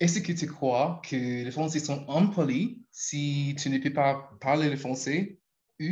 [0.00, 4.70] Est-ce que tu crois que les Français sont impolis si tu ne peux pas parler
[4.70, 5.38] le français
[5.80, 5.86] ou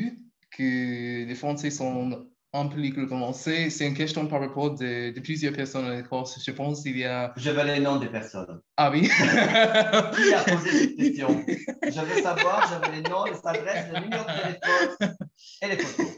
[0.56, 3.32] que les Français sont impolis globalement?
[3.32, 6.24] C'est c'est une question par rapport de, de plusieurs personnes à l'école.
[6.44, 7.32] Je pense qu'il y a...
[7.36, 8.60] Je veux les noms des personnes.
[8.76, 9.02] Ah oui?
[9.08, 11.44] Qui a posé cette question?
[11.48, 15.16] Je veux savoir, je veux les noms, les adresses, le numéro de téléphone
[15.62, 16.12] et les photos.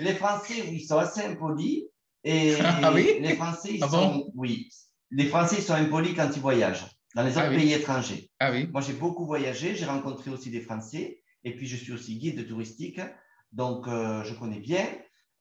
[0.00, 1.84] Les Français, oui, ils sont assez impolis.
[2.24, 3.18] Et Ah oui?
[3.20, 4.68] les Français, ils Ah sont, oui,
[5.10, 7.56] les Français sont impolis quand ils voyagent dans les autres Ah oui.
[7.56, 8.30] pays étrangers.
[8.40, 8.66] Ah oui?
[8.72, 12.46] Moi, j'ai beaucoup voyagé, j'ai rencontré aussi des Français, et puis je suis aussi guide
[12.48, 13.00] touristique,
[13.54, 14.86] donc euh, je connais bien.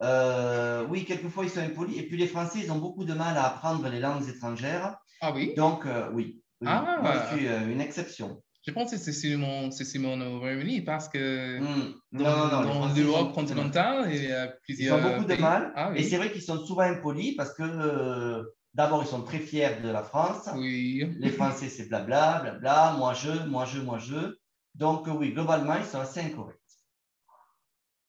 [0.01, 3.37] Euh, oui, quelquefois ils sont impolis, et puis les Français, ils ont beaucoup de mal
[3.37, 5.53] à apprendre les langues étrangères, Ah oui?
[5.55, 6.41] donc euh, oui.
[6.61, 6.67] oui.
[6.69, 6.99] Ah.
[7.01, 8.41] Moi, je suis euh, une exception.
[8.65, 12.63] Je pense que c'est sûrement au Royaume-Uni parce que dans, Non, non, non.
[12.63, 15.73] les dans ils l'Europe ont- continentale, il y a Ils plusieurs ont beaucoup de mal,
[15.75, 16.03] Ah et oui?
[16.09, 20.03] c'est vrai qu'ils sont souvent impolis parce que d'abord, ils sont très fiers de la
[20.03, 20.49] France.
[20.55, 21.05] Oui.
[21.19, 24.37] Les Français, c'est blabla, blabla, moi je, moi je, moi je.
[24.75, 26.57] Donc, oui, globalement, ils sont assez incorrects.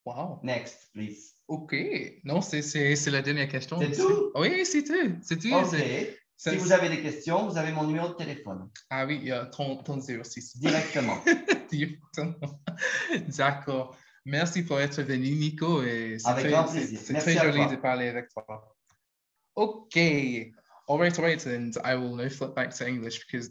[0.07, 0.40] Wow.
[0.43, 1.33] Next, please.
[1.49, 1.75] OK.
[2.25, 3.79] Non, c'est la dernière question.
[3.81, 4.33] C'est tout?
[4.35, 5.17] Oui, c'est tout.
[5.23, 5.53] C'est tout.
[5.53, 5.77] Ok.
[6.37, 9.33] Si vous avez des questions, vous avez mon numéro de téléphone Ah oui, il y
[9.33, 10.59] a ton, ton 06.
[10.59, 11.19] directement.
[11.71, 12.35] Directement.
[13.38, 13.97] D'accord.
[14.27, 15.83] Merci pour être venu, Nico.
[15.83, 16.99] et Avec très- grand plaisir.
[17.03, 17.67] C'est très joli toi.
[17.69, 18.77] de parler avec toi.
[19.55, 19.97] OK.
[20.88, 21.47] All right, all right.
[21.47, 23.51] And I will now flip back to English because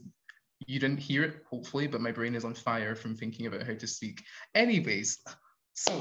[0.67, 3.75] you didn't hear it, hopefully, but my brain is on fire from thinking about how
[3.75, 4.21] to speak.
[4.53, 5.19] Anyways,
[5.73, 5.93] so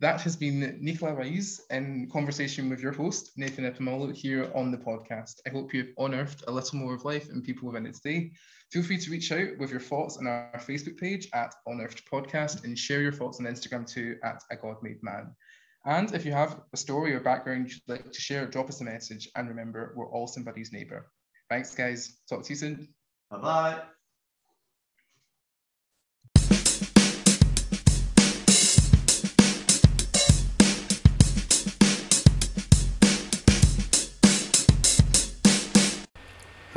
[0.00, 4.78] that has been Nicola Reyes in conversation with your host, Nathan Epimolo, here on the
[4.78, 5.40] podcast.
[5.46, 8.30] I hope you've unearthed a little more of life and people within it today.
[8.70, 12.64] Feel free to reach out with your thoughts on our Facebook page at Unearthed Podcast
[12.64, 15.34] and share your thoughts on Instagram too at A God Made Man.
[15.84, 18.84] And if you have a story or background you'd like to share, drop us a
[18.84, 19.28] message.
[19.36, 21.10] And remember, we're all somebody's neighbor.
[21.48, 22.18] Thanks, guys.
[22.28, 22.88] Talk to you soon.
[23.30, 23.82] Bye bye.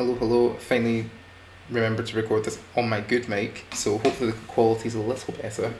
[0.01, 0.53] Hello, hello.
[0.55, 1.05] Finally
[1.69, 5.31] remembered to record this on my good mic, so hopefully the quality is a little
[5.35, 5.71] better.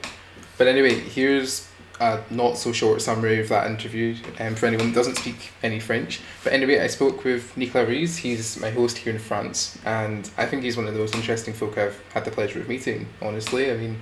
[0.60, 1.68] But anyway, here's
[2.00, 5.80] a not so short summary of that interview um, for anyone who doesn't speak any
[5.80, 6.22] French.
[6.44, 8.18] But anyway, I spoke with Nicolas Riz.
[8.18, 11.56] He's my host here in France, and I think he's one of the most interesting
[11.56, 13.08] folk I've had the pleasure of meeting.
[13.24, 14.00] Honestly, I mean,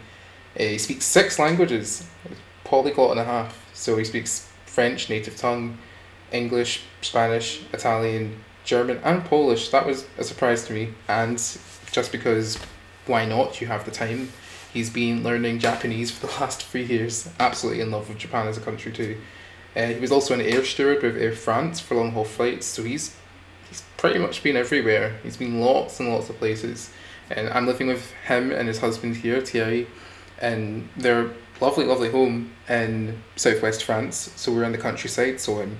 [0.59, 2.05] uh, he speaks six languages,
[2.65, 3.57] polyglot and a half.
[3.73, 5.77] So he speaks French, native tongue,
[6.33, 9.69] English, Spanish, Italian, German, and Polish.
[9.69, 11.37] That was a surprise to me, and
[11.91, 12.57] just because
[13.07, 13.59] why not?
[13.59, 14.29] You have the time
[14.71, 17.29] He's been learning Japanese for the last three years.
[17.39, 19.17] Absolutely in love with Japan as a country too.
[19.75, 22.83] Uh, he was also an air steward with Air France for long haul flights, so
[22.83, 23.15] he's
[23.67, 25.17] he's pretty much been everywhere.
[25.23, 26.91] He's been lots and lots of places.
[27.31, 29.87] And I'm living with him and his husband here, Thierry,
[30.39, 31.29] and their
[31.61, 34.31] lovely, lovely home in southwest France.
[34.35, 35.77] So we're in the countryside, so um,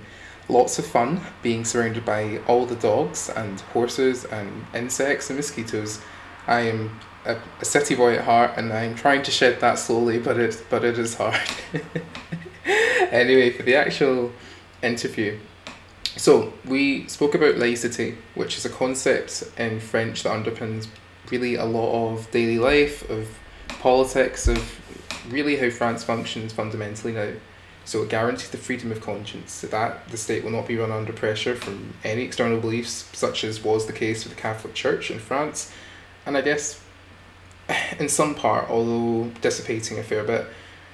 [0.50, 6.02] lots of fun being surrounded by all the dogs and horses and insects and mosquitoes.
[6.48, 10.20] I am a, a city boy at heart, and I'm trying to shed that slowly,
[10.20, 11.40] but it but it is hard.
[12.66, 14.32] anyway, for the actual
[14.82, 15.38] interview,
[16.16, 20.88] so we spoke about laicity, which is a concept in French that underpins
[21.32, 23.28] really a lot of daily life, of
[23.80, 24.80] politics, of
[25.30, 27.32] really how France functions fundamentally now.
[27.90, 30.92] So it guarantees the freedom of conscience, so that the state will not be run
[30.92, 35.10] under pressure from any external beliefs, such as was the case with the Catholic Church
[35.10, 35.72] in France.
[36.24, 36.80] And I guess
[38.00, 40.42] in some part, although dissipating a fair bit,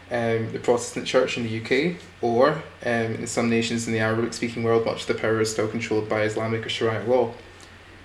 [0.09, 4.33] um, the Protestant Church in the UK, or um, in some nations in the Arabic
[4.33, 7.33] speaking world, much of the power is still controlled by Islamic or Sharia law.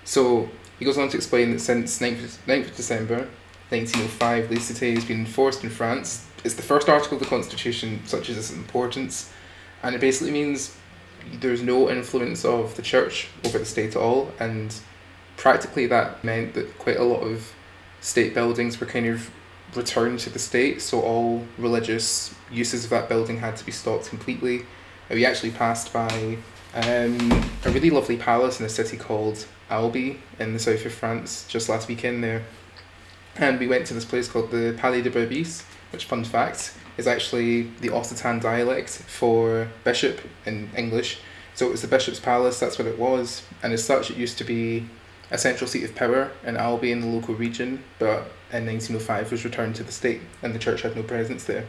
[0.04, 0.48] So
[0.80, 3.28] he goes on to explain that since 9th, 9th of December
[3.68, 6.26] 1905, laicite has been enforced in France.
[6.44, 9.32] It's the first article of the Constitution, such as its importance,
[9.82, 10.76] and it basically means
[11.34, 14.74] there's no influence of the church over the state at all, and
[15.36, 17.52] practically that meant that quite a lot of
[18.00, 19.30] state buildings were kind of
[19.74, 24.08] returned to the state, so all religious uses of that building had to be stopped
[24.08, 24.64] completely.
[25.10, 26.38] We actually passed by
[26.74, 27.32] um,
[27.64, 31.68] a really lovely palace in a city called Albi in the south of France just
[31.68, 32.44] last weekend there.
[33.36, 37.06] And we went to this place called the Palais de Berbice, which, fun fact, is
[37.06, 41.18] actually the Occitan dialect for bishop in English.
[41.54, 43.42] So it was the bishop's palace, that's what it was.
[43.62, 44.86] And as such, it used to be
[45.30, 49.44] a central seat of power in Albi in the local region, but in 1905 was
[49.44, 51.66] returned to the state and the church had no presence there.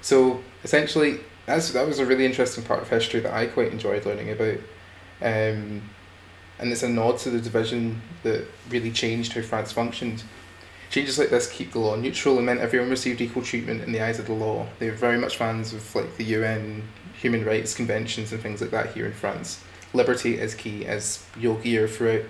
[0.00, 4.06] So essentially, that's, that was a really interesting part of history that I quite enjoyed
[4.06, 4.58] learning about.
[5.20, 5.82] Um,
[6.58, 10.22] and it's a nod to the division that really changed how France functioned.
[10.94, 14.00] Changes like this keep the law neutral and meant everyone received equal treatment in the
[14.00, 14.66] eyes of the law.
[14.78, 16.84] They were very much fans of like the UN
[17.20, 19.60] human rights conventions and things like that here in France.
[19.92, 22.22] Liberty is key, as you'll hear throughout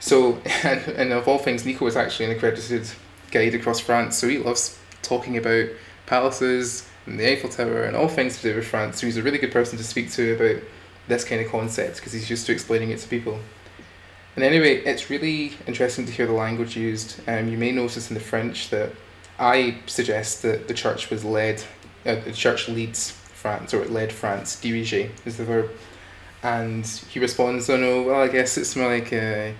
[0.00, 2.88] so, and, and of all things, Nico is actually an accredited
[3.30, 5.68] guide across France, so he loves talking about
[6.06, 9.00] palaces and the Eiffel Tower and all things to do with France.
[9.00, 10.62] So he's a really good person to speak to about
[11.08, 13.40] this kind of concept because he's used to explaining it to people.
[14.36, 17.20] And anyway, it's really interesting to hear the language used.
[17.26, 18.92] Um, you may notice in the French that
[19.38, 21.64] I suggest that the church was led,
[22.04, 24.56] uh, the church leads France, or it led France.
[24.56, 25.70] Diriger is the verb.
[26.42, 29.52] And he responds, oh no, well, I guess it's more like uh,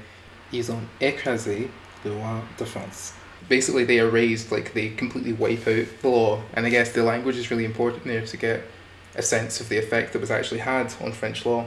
[0.52, 1.70] ils ont écrasé
[2.04, 3.14] le roi de France.
[3.48, 6.42] Basically, they erased, like, they completely wipe out the law.
[6.52, 8.62] And I guess the language is really important there to get
[9.14, 11.66] a sense of the effect that was actually had on French law.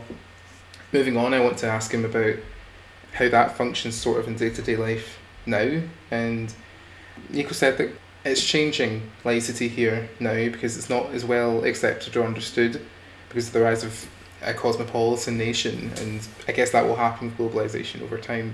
[0.91, 2.35] Moving on, I want to ask him about
[3.13, 5.81] how that functions sort of in day to day life now.
[6.11, 6.53] And
[7.29, 7.89] Nico said that
[8.25, 12.85] it's changing laicity here now because it's not as well accepted or understood
[13.27, 14.09] because of the rise of
[14.41, 18.53] a cosmopolitan nation, and I guess that will happen with globalization over time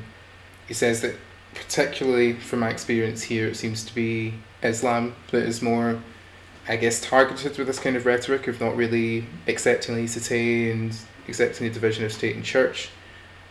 [0.67, 1.15] he says that
[1.53, 6.01] particularly from my experience here, it seems to be Islam that is more,
[6.67, 10.95] I guess, targeted with this kind of rhetoric of not really accepting laicite and
[11.27, 12.89] accepting the division of state and church.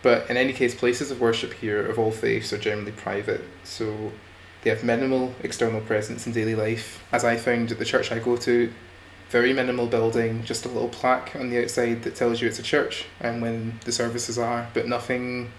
[0.04, 4.12] But in any case, places of worship here of all faiths are generally private, so
[4.60, 7.02] they have minimal external presence in daily life.
[7.10, 8.70] As I found at the church I go to,
[9.30, 12.62] very minimal building, just a little plaque on the outside that tells you it's a
[12.62, 15.50] church and when the services are, but nothing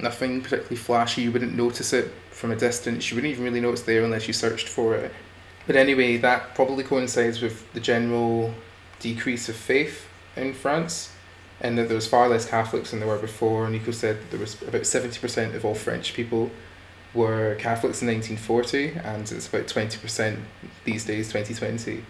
[0.00, 1.22] nothing particularly flashy.
[1.22, 3.08] You wouldn't notice it from a distance.
[3.08, 5.12] You wouldn't even really notice there unless you searched for it.
[5.68, 8.54] But anyway, that probably coincides with the general
[8.98, 11.11] decrease of faith in France,
[11.62, 13.70] and that there was far less Catholics than there were before.
[13.70, 16.50] Nico said there was about seventy percent of all French people
[17.14, 20.40] were Catholics in nineteen forty, and it's about twenty percent
[20.84, 22.04] these days, twenty twenty.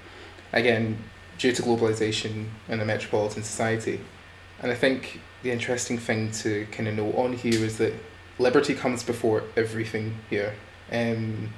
[0.53, 0.99] Again,
[1.39, 4.01] due to globalization and a metropolitan society,
[4.61, 7.93] and I think the interesting thing to kind of note on here is that
[8.39, 10.55] liberty comes before everything here.
[10.91, 11.51] Um,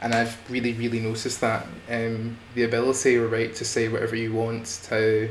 [0.00, 4.32] and I've really, really noticed that um, the ability or right to say whatever you
[4.32, 5.28] want, to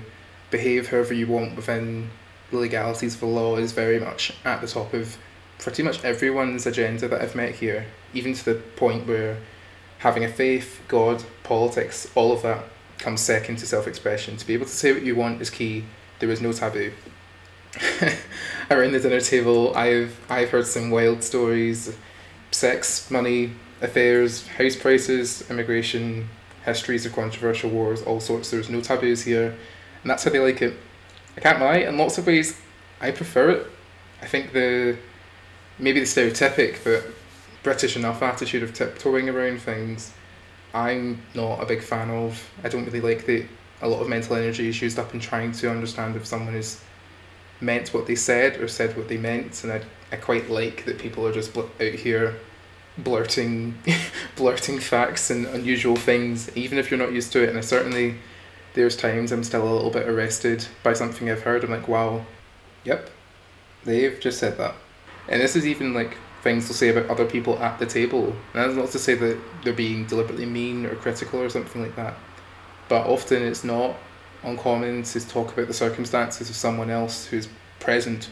[0.49, 2.09] behave however you want within
[2.51, 5.17] the legalities of the law is very much at the top of
[5.59, 9.37] pretty much everyone's agenda that I've met here, even to the point where
[9.99, 12.63] having a faith, God, politics, all of that
[12.99, 14.37] comes second to self expression.
[14.37, 15.85] To be able to say what you want is key.
[16.19, 16.93] There is no taboo.
[18.71, 21.95] Around the dinner table, I've I've heard some wild stories,
[22.51, 26.29] sex, money, affairs, house prices, immigration,
[26.65, 28.49] histories of controversial wars, all sorts.
[28.49, 29.55] There's no taboos here,
[30.07, 30.73] and that's how they like it.
[31.35, 31.79] I can't lie.
[31.79, 32.57] In lots of ways,
[33.01, 33.67] I prefer it.
[34.21, 34.97] I think the
[35.77, 37.03] maybe the stereotypic but
[37.61, 40.13] British enough attitude of tiptoeing around things,
[40.73, 42.41] I'm not a big fan of.
[42.63, 43.47] I don't really like that
[43.81, 46.81] a lot of mental energy is used up in trying to understand if someone has
[47.59, 49.81] meant what they said or said what they meant, and I,
[50.13, 52.33] I quite like that people are just bl- out here
[52.97, 53.77] blurting
[54.37, 57.49] blurting facts and unusual things, even if you're not used to it.
[57.49, 58.15] And I certainly
[58.77, 61.63] there's times I'm still a little bit arrested by something I've heard.
[61.63, 62.25] I'm like, wow,
[62.83, 63.09] yep,
[63.83, 64.75] they've just said that.
[65.27, 68.27] And this is even like things to say about other people at the table.
[68.27, 71.95] And that's not to say that they're being deliberately mean or critical or something like
[71.95, 72.13] that.
[72.87, 73.95] But often it's not
[74.43, 78.29] uncommon to talk about the circumstances of someone else who's present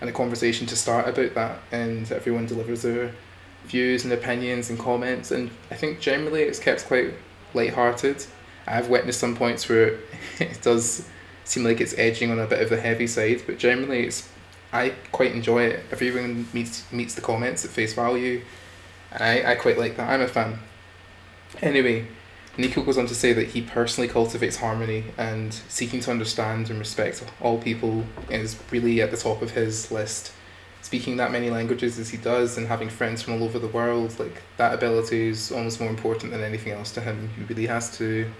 [0.00, 3.12] and a conversation to start about that and everyone delivers their
[3.64, 7.14] views and opinions and comments and I think generally it's kept quite
[7.54, 8.24] light-hearted.
[8.68, 9.98] I've witnessed some points where
[10.38, 11.08] it does
[11.44, 14.28] seem like it's edging on a bit of the heavy side, but generally it's
[14.72, 15.84] I quite enjoy it.
[15.90, 18.42] Everyone meets meets the comments at face value,
[19.12, 20.10] and I, I quite like that.
[20.10, 20.58] I'm a fan.
[21.62, 22.06] Anyway,
[22.58, 26.78] Nico goes on to say that he personally cultivates harmony and seeking to understand and
[26.78, 30.32] respect all people is really at the top of his list.
[30.82, 34.18] Speaking that many languages as he does and having friends from all over the world,
[34.18, 37.30] like that ability is almost more important than anything else to him.
[37.36, 38.30] He really has to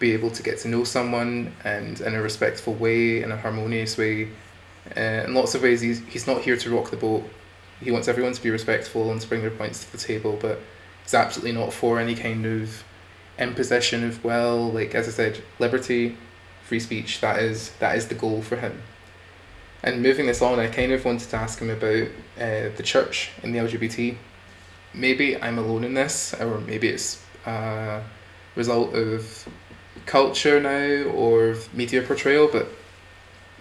[0.00, 3.96] be able to get to know someone and in a respectful way, in a harmonious
[3.96, 4.30] way,
[4.96, 7.22] uh, in lots of ways, he's, he's not here to rock the boat.
[7.80, 10.58] He wants everyone to be respectful and to bring their points to the table, but
[11.04, 12.82] he's absolutely not for any kind of
[13.38, 16.16] imposition of well, like as I said, liberty,
[16.64, 17.20] free speech.
[17.20, 18.82] That is that is the goal for him.
[19.82, 23.30] And moving this on, I kind of wanted to ask him about uh, the church
[23.42, 24.16] and the LGBT.
[24.92, 28.02] Maybe I'm alone in this, or maybe it's a
[28.56, 29.48] result of
[30.06, 32.68] culture now or media portrayal, but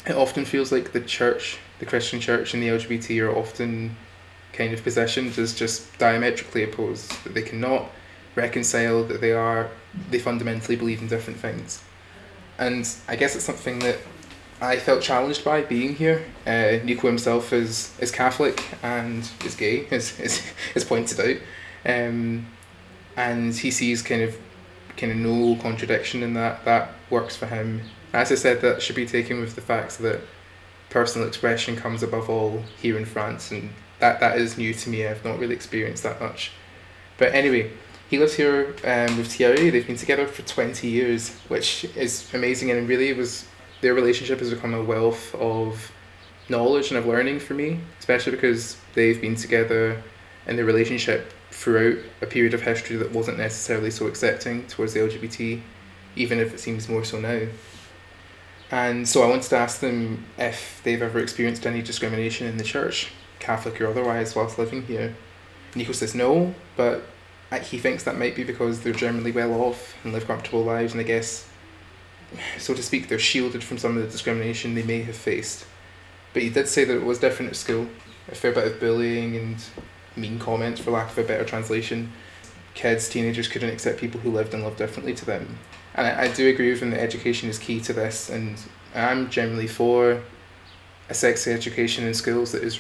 [0.06, 3.96] it often feels like the church, the Christian church, and the LGBT are often
[4.54, 7.90] kind of positioned as just diametrically opposed, that they cannot
[8.36, 9.70] reconcile, that they are,
[10.10, 11.84] they fundamentally believe in different things.
[12.58, 13.98] And I guess it's something that
[14.62, 16.26] I felt challenged by being here.
[16.46, 20.44] Uh, Nico himself is, is Catholic and is gay, as is,
[20.76, 21.38] is pointed out.
[21.86, 22.48] Um,
[23.16, 24.38] and he sees kind of
[25.00, 26.66] kind of no contradiction in that.
[26.66, 27.82] That works for him
[28.14, 30.22] as I said, that should be taken with the fact that
[30.90, 35.06] personal expression comes above all here in France, and that, that is new to me.
[35.06, 36.52] I've not really experienced that much.
[37.18, 37.72] But anyway,
[38.10, 39.70] he lives here um, with Thierry.
[39.70, 43.46] They've been together for 20 years, which is amazing, and really was
[43.82, 45.92] their relationship has become a wealth of
[46.50, 50.02] knowledge and of learning for me, especially because they've been together
[50.48, 55.02] and the relationship throughout a period of history that wasn't necessarily so accepting towards the
[55.02, 55.62] LGBT,
[56.16, 57.42] even if it seems more so now.
[58.72, 62.64] And so I wanted to ask them if they've ever experienced any discrimination in the
[62.64, 65.18] church, Catholic or otherwise, whilst living here.
[65.76, 67.04] Nico says no, but
[67.64, 71.02] he thinks that might be because they're generally well off and live comfortable lives, and
[71.02, 71.46] I guess,
[72.58, 75.66] so to speak, they're shielded from some of the discrimination they may have faced.
[76.32, 77.90] But he did say that it was different at school,
[78.32, 79.58] a fair bit of bullying and
[80.20, 82.12] mean comments, for lack of a better translation.
[82.74, 85.58] Kids, teenagers couldn't accept people who lived and loved differently to them,
[85.96, 88.62] and I, I do agree with him that education is key to this, and
[88.96, 90.22] I'm generally for
[91.10, 92.80] a sex education in schools that is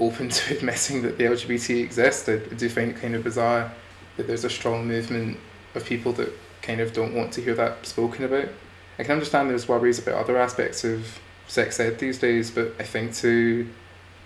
[0.00, 2.28] open to admitting that the LGBT exists.
[2.28, 3.72] I, I do find it kind of bizarre
[4.16, 5.38] that there's a strong movement
[5.74, 8.48] of people that kind of don't want to hear that spoken about.
[8.98, 11.18] I can understand there's worries about other aspects of
[11.48, 13.68] sex ed these days, but I think to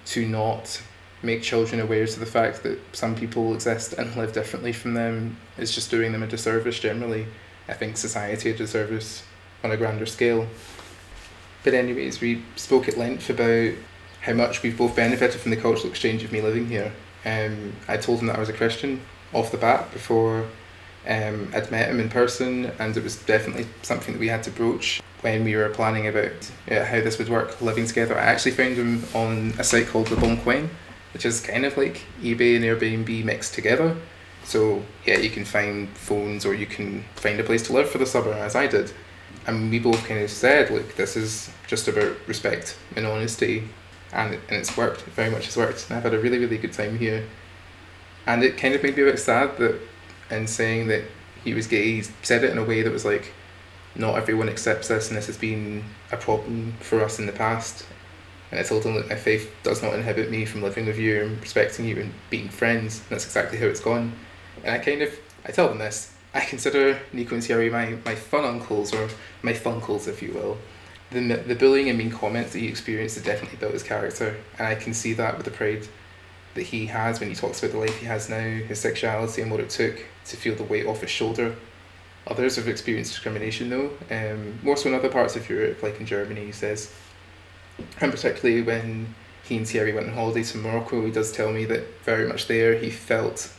[0.07, 0.81] to not
[1.23, 5.37] make children aware to the fact that some people exist and live differently from them
[5.57, 7.27] is just doing them a disservice generally.
[7.69, 9.25] I think society a service
[9.65, 10.47] on a grander scale.
[11.65, 13.75] But anyways, we spoke at length about
[14.21, 16.93] how much we've both benefited from the cultural exchange of me living here.
[17.25, 19.01] Um, I told him that I was a Christian
[19.33, 20.47] off the bat before
[21.07, 24.51] um, I'd met him in person, and it was definitely something that we had to
[24.51, 28.17] broach when we were planning about uh, how this would work living together.
[28.17, 30.71] I actually found him on a site called Le Bon Coin,
[31.13, 33.97] which is kind of like eBay and Airbnb mixed together.
[34.45, 37.99] So yeah, you can find phones or you can find a place to live for
[37.99, 38.93] the summer, as I did.
[39.47, 43.65] And we both kind of said, look, this is just about respect and honesty,
[44.13, 45.03] and and it's worked.
[45.03, 45.89] It very much has worked.
[45.89, 47.27] And I've had a really really good time here.
[48.27, 49.81] And it kind of made me a bit sad that,
[50.31, 51.05] in saying that
[51.45, 53.33] he was gay, he said it in a way that was like,
[53.95, 57.87] not everyone accepts this, and this has been a problem for us in the past.
[58.51, 61.23] And I told him that my faith does not inhibit me from living with you
[61.23, 63.01] and respecting you and being friends.
[63.01, 64.13] And that's exactly how it's gone.
[64.65, 66.15] And I kind of, I tell them this.
[66.35, 69.09] I consider Nico and Thierry my, my fun uncles, or
[69.43, 70.59] my funkles, if you will.
[71.11, 74.37] The, the bullying and mean comments that he experienced have definitely built his character.
[74.59, 75.87] And I can see that with the pride
[76.55, 79.51] that he has when he talks about the life he has now, his sexuality, and
[79.51, 81.57] what it took to feel the weight off his shoulder
[82.29, 86.05] Others have experienced discrimination though, um, more so in other parts of Europe, like in
[86.05, 86.93] Germany, he says.
[88.01, 89.15] And particularly when
[89.45, 92.47] he and Thierry went on holiday to Morocco, he does tell me that very much
[92.47, 93.53] there he felt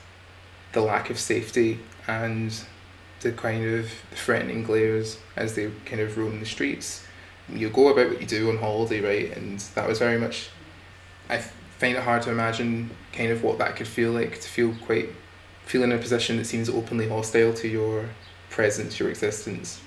[0.73, 2.53] the lack of safety and
[3.21, 7.05] the kind of threatening glares as they kind of roam the streets.
[7.51, 9.35] You go about what you do on holiday, right?
[9.35, 10.49] And that was very much,
[11.29, 14.75] I find it hard to imagine kind of what that could feel like to feel
[14.85, 15.09] quite,
[15.65, 18.05] feel in a position that seems openly hostile to your
[18.49, 19.81] presence, your existence.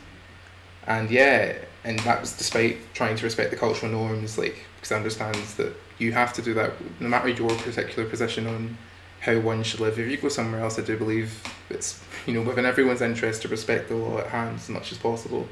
[0.87, 1.55] And yeah,
[1.85, 5.75] and that was despite trying to respect the cultural norms, like because I understand that
[5.99, 8.77] you have to do that no matter your particular position on
[9.21, 9.99] how one should live.
[9.99, 13.49] If you go somewhere else, I do believe it's you know within everyone's interest to
[13.49, 15.49] respect the law at hand as much as possible.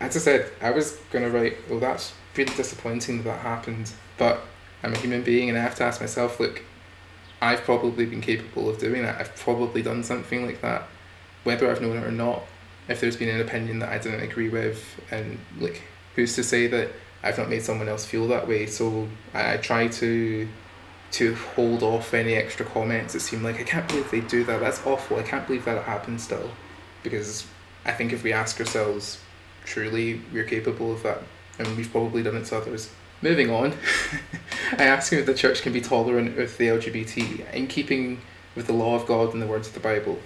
[0.00, 4.40] As I said, I was gonna write, oh that's really disappointing that that happened, but
[4.82, 6.62] I'm a human being and I have to ask myself, look,
[7.40, 9.20] I've probably been capable of doing that.
[9.20, 10.88] I've probably done something like that
[11.44, 12.42] whether I've known it or not,
[12.88, 15.82] if there's been an opinion that I didn't agree with, and like,
[16.16, 16.90] who's to say that
[17.22, 18.66] I've not made someone else feel that way?
[18.66, 20.48] So I, I try to
[21.12, 23.14] to hold off any extra comments.
[23.14, 24.58] It seemed like I can't believe they do that.
[24.58, 25.16] That's awful.
[25.16, 26.50] I can't believe that it happens still,
[27.02, 27.46] because
[27.84, 29.20] I think if we ask ourselves,
[29.64, 31.22] truly we're capable of that,
[31.58, 32.90] and we've probably done it to others.
[33.22, 33.74] Moving on,
[34.78, 38.20] I ask him if the church can be tolerant with the LGBT in keeping
[38.54, 40.18] with the law of God and the words of the Bible.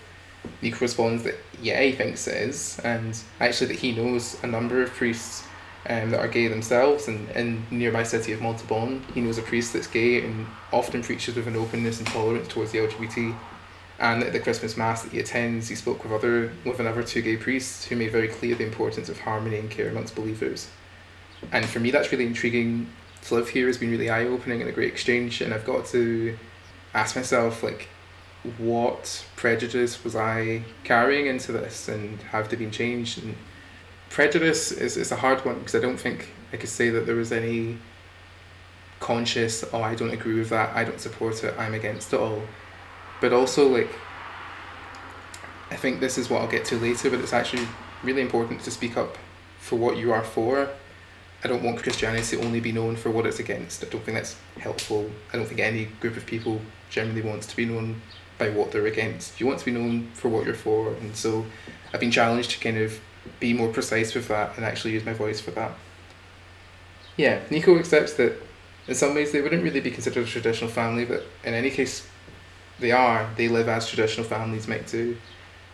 [0.63, 4.83] Nico responds that yeah, he thinks it is, and actually that he knows a number
[4.83, 5.45] of priests
[5.89, 7.09] um, that are gay themselves.
[7.09, 11.35] And in nearby city of Montauban, he knows a priest that's gay and often preaches
[11.35, 13.37] with an openness and tolerance towards the LGBT.
[14.01, 17.23] And at the Christmas mass that he attends, he spoke with other with another two
[17.23, 20.69] gay priests who made very clear the importance of harmony and care amongst believers.
[21.51, 22.89] And for me, that's really intriguing.
[23.23, 25.41] To live here has been really eye opening and a great exchange.
[25.41, 26.39] And I've got to
[26.95, 27.89] ask myself, like,
[28.59, 33.23] what prejudice was I carrying into this and have they been changed?
[33.23, 33.35] And
[34.11, 37.17] prejudice is, is a hard one because I don't think I could say that there
[37.17, 37.79] was any
[39.01, 42.43] conscious, oh, I don't agree with that, I don't support it, I'm against it all.
[43.21, 43.91] But also, like,
[45.71, 47.67] I think this is what I'll get to later, but it's actually
[48.03, 49.19] really important to speak up
[49.59, 50.69] for what you are for.
[51.45, 53.85] I don't want Christianity to only be known for what it's against.
[53.85, 55.11] I don't think that's helpful.
[55.33, 56.61] I don't think any group of people
[56.91, 58.01] generally wants to be known
[58.39, 59.41] by what they're against.
[59.41, 61.45] You want to be known for what you're for, and so
[61.93, 63.01] I've been challenged to kind of
[63.41, 65.73] be more precise with that and actually use my voice for that.
[67.17, 68.41] Yeah, Nico accepts that
[68.87, 72.07] in some ways they wouldn't really be considered a traditional family, but in any case,
[72.79, 73.29] they are.
[73.37, 75.17] They live as traditional families might do.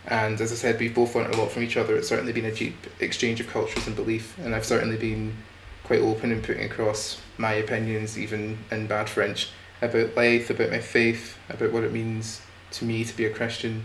[0.07, 1.95] And as I said, we've both learned a lot from each other.
[1.95, 5.35] It's certainly been a deep exchange of cultures and belief, and I've certainly been
[5.83, 9.49] quite open in putting across my opinions, even in bad French,
[9.81, 12.41] about life, about my faith, about what it means
[12.71, 13.83] to me to be a Christian.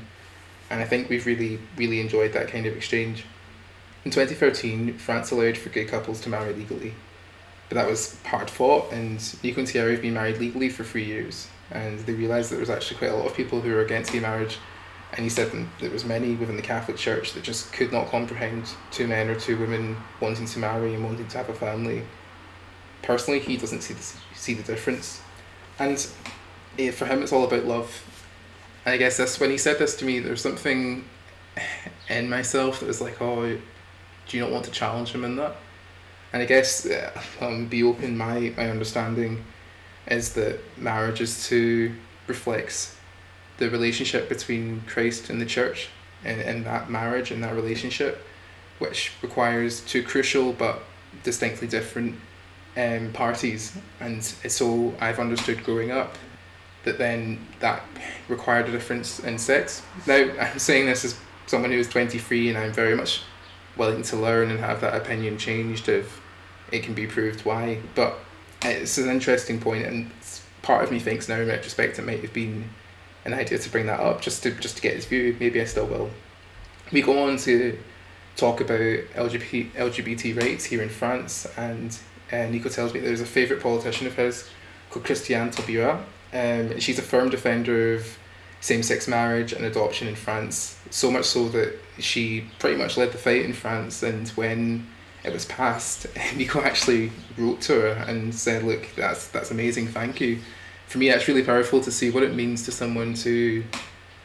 [0.71, 3.25] And I think we've really, really enjoyed that kind of exchange.
[4.05, 6.95] In 2013, France allowed for gay couples to marry legally.
[7.69, 11.05] But that was hard fought, and Nico and Thierry have been married legally for three
[11.05, 11.49] years.
[11.71, 14.13] And they realised that there was actually quite a lot of people who were against
[14.13, 14.59] gay marriage.
[15.13, 18.09] And he said that there was many within the Catholic Church that just could not
[18.09, 22.03] comprehend two men or two women wanting to marry and wanting to have a family.
[23.03, 24.03] Personally, he doesn't see the,
[24.35, 25.21] see the difference.
[25.79, 26.07] And
[26.79, 27.89] eh, for him, it's all about love
[28.87, 30.21] I guess that's when he said this to me.
[30.21, 31.05] There's something
[32.09, 33.59] in myself that was like, oh,
[34.29, 35.57] do you not want to challenge him in that?
[36.33, 36.89] And I guess
[37.41, 38.17] um, be open.
[38.17, 39.45] My my understanding
[40.07, 41.93] is that marriage is to
[42.27, 42.97] reflects
[43.59, 45.89] the relationship between Christ and the church,
[46.25, 48.25] and in that marriage and that relationship,
[48.79, 50.83] which requires two crucial but
[51.25, 52.15] distinctly different
[52.77, 53.77] um, parties.
[53.99, 56.17] And so I've understood growing up
[56.85, 57.83] that then that
[58.29, 59.83] required a difference in sex.
[60.07, 63.23] Now, I'm saying this as someone who is 23 and I'm very much
[63.77, 66.21] willing to learn and have that opinion changed if
[66.73, 67.79] it can be proved why.
[67.95, 68.19] But
[68.63, 70.11] it's an interesting point, and
[70.63, 72.69] part of me thinks now in retrospect it might have been
[73.25, 75.37] an idea to bring that up just to just to get his view.
[75.41, 76.11] Maybe I still will.
[76.93, 77.79] We go on to
[78.37, 81.97] talk about LGBT LGBT rights here in France, and
[82.33, 84.49] uh, Nico tells me there's a favourite politician of his
[84.91, 86.05] called Christiane Taubira.
[86.33, 88.19] Um, she's a firm defender of
[88.61, 93.13] same sex marriage and adoption in France, so much so that she pretty much led
[93.13, 94.03] the fight in France.
[94.03, 94.87] And when
[95.25, 96.07] it was passed,
[96.37, 99.89] Nico actually wrote to her and said, "Look, that's that's amazing.
[99.89, 100.39] Thank you."
[100.87, 103.65] For me, it's really powerful to see what it means to someone to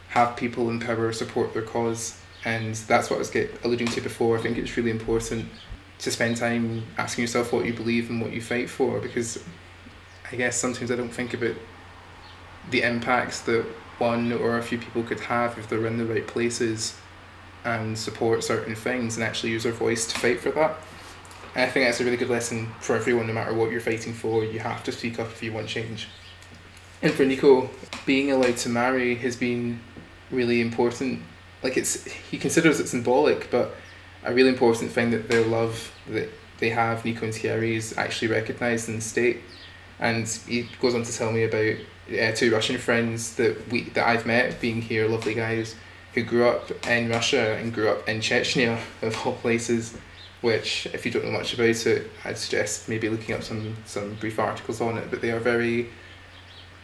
[0.09, 4.01] have people in power support their cause, and that's what I was get, alluding to
[4.01, 4.37] before.
[4.37, 5.45] I think it's really important
[5.99, 9.43] to spend time asking yourself what you believe and what you fight for, because
[10.31, 11.55] I guess sometimes I don't think about
[12.71, 13.65] the impacts that
[13.97, 16.97] one or a few people could have if they're in the right places
[17.63, 20.77] and support certain things and actually use their voice to fight for that.
[21.55, 24.13] And I think that's a really good lesson for everyone, no matter what you're fighting
[24.13, 24.43] for.
[24.43, 26.07] You have to speak up if you want change.
[27.01, 27.69] And for Nico,
[28.05, 29.79] being allowed to marry has been
[30.31, 31.21] really important.
[31.63, 33.75] Like it's, he considers it symbolic, but
[34.23, 38.29] a really important thing that their love that they have, Nico and Thierry, is actually
[38.29, 39.41] recognised in the state.
[39.99, 41.77] And he goes on to tell me about
[42.11, 45.75] uh, two Russian friends that we that I've met, being here, lovely guys,
[46.13, 49.97] who grew up in Russia and grew up in Chechnya, of all places.
[50.41, 54.15] Which, if you don't know much about it, I'd suggest maybe looking up some some
[54.15, 55.09] brief articles on it.
[55.09, 55.89] But they are very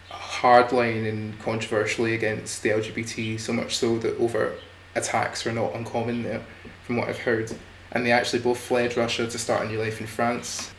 [0.09, 4.59] hardline and controversially against the LGBT, so much so that overt
[4.95, 6.41] attacks are not uncommon there,
[6.83, 7.53] from what I've heard.
[7.91, 10.71] And they actually both fled Russia to start a new life in France.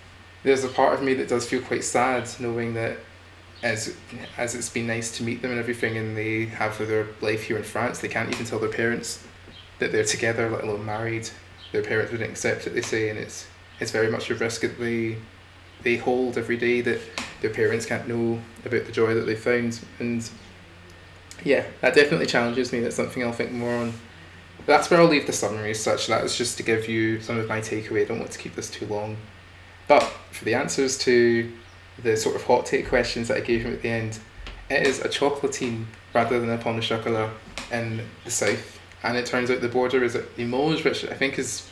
[0.43, 2.99] There's a part of me that does feel quite sad knowing that
[3.62, 3.97] as
[4.36, 7.57] as it's been nice to meet them and everything, and they have their life here
[7.57, 9.24] in France, they can't even tell their parents
[9.78, 11.28] that they're together, let alone married.
[11.70, 12.74] Their parents wouldn't accept it.
[12.74, 13.47] They say, and it's
[13.80, 15.16] it's very much a risk that they
[15.82, 17.01] they hold every day that
[17.40, 19.80] their parents can't know about the joy that they found.
[19.99, 20.28] And
[21.45, 22.80] yeah, that definitely challenges me.
[22.80, 23.93] That's something I'll think more on.
[24.66, 25.74] That's where I'll leave the summary.
[25.74, 28.03] Such that is just to give you some of my takeaway.
[28.03, 29.16] I don't want to keep this too long.
[29.93, 31.53] But for the answers to
[32.03, 34.18] the sort of hot take questions that I gave him at the end,
[34.70, 35.84] it is a chocolatine
[36.14, 37.28] rather than a pain au chocolat
[37.70, 38.80] in the south.
[39.03, 41.68] And it turns out the border is at Limoges, which I think is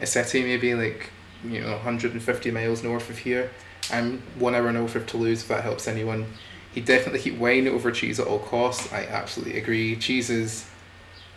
[0.00, 1.10] a city maybe like,
[1.44, 3.50] you know, 150 miles north of here.
[3.92, 6.24] I'm one hour north of Toulouse, if that helps anyone.
[6.72, 8.90] He definitely keep wine over cheese at all costs.
[8.94, 9.94] I absolutely agree.
[9.96, 10.66] Cheese is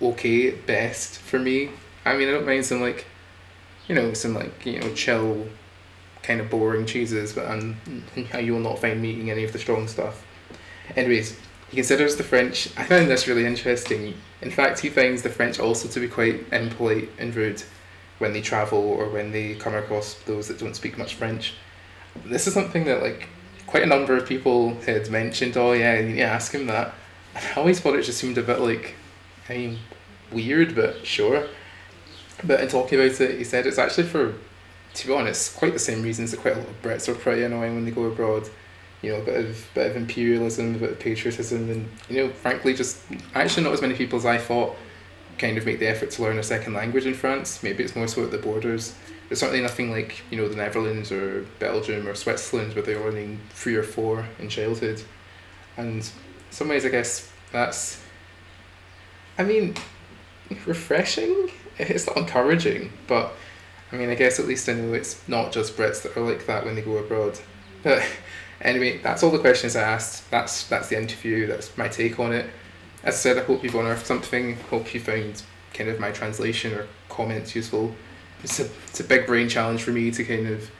[0.01, 1.71] okay best for me.
[2.05, 3.05] I mean, I don't mind some like,
[3.89, 5.47] you know, some like, you know, chill
[6.23, 7.75] kind of boring cheeses, but um,
[8.39, 10.25] you will not find me eating any of the strong stuff.
[10.95, 11.37] Anyways,
[11.69, 12.69] he considers the French.
[12.77, 14.13] I find this really interesting.
[14.41, 17.63] In fact, he finds the French also to be quite impolite and rude
[18.17, 21.53] when they travel or when they come across those that don't speak much French.
[22.25, 23.29] This is something that like
[23.67, 25.55] quite a number of people had mentioned.
[25.57, 26.93] Oh yeah, you need to ask him that.
[27.35, 28.95] I always thought it just seemed a bit like,
[29.47, 29.79] I mean,
[30.31, 31.47] weird, but sure.
[32.43, 34.35] But in talking about it, he said it's actually for
[34.93, 37.43] to be honest, quite the same reasons that quite a lot of Brits are pretty
[37.43, 38.49] annoying when they go abroad.
[39.01, 42.29] You know, a bit of bit of imperialism, a bit of patriotism, and you know,
[42.29, 43.01] frankly, just
[43.33, 44.75] actually not as many people as I thought
[45.37, 47.63] kind of make the effort to learn a second language in France.
[47.63, 48.93] Maybe it's more so at the borders.
[49.27, 53.39] There's certainly nothing like you know the Netherlands or Belgium or Switzerland where they're learning
[53.49, 55.01] three or four in childhood,
[55.77, 56.09] and
[56.51, 58.01] some ways I guess that's.
[59.37, 59.75] I mean,
[60.65, 61.49] refreshing.
[61.79, 63.33] It's not encouraging, but
[63.91, 66.45] I mean, I guess at least I know it's not just Brits that are like
[66.45, 67.39] that when they go abroad.
[67.83, 68.03] But
[68.61, 70.29] anyway, that's all the questions I asked.
[70.31, 71.47] That's that's the interview.
[71.47, 72.49] That's my take on it.
[73.03, 74.55] As I said, I hope you've unearthed something.
[74.69, 77.93] Hope you found kind of my translation or comments useful.
[78.43, 80.71] It's a it's a big brain challenge for me to kind of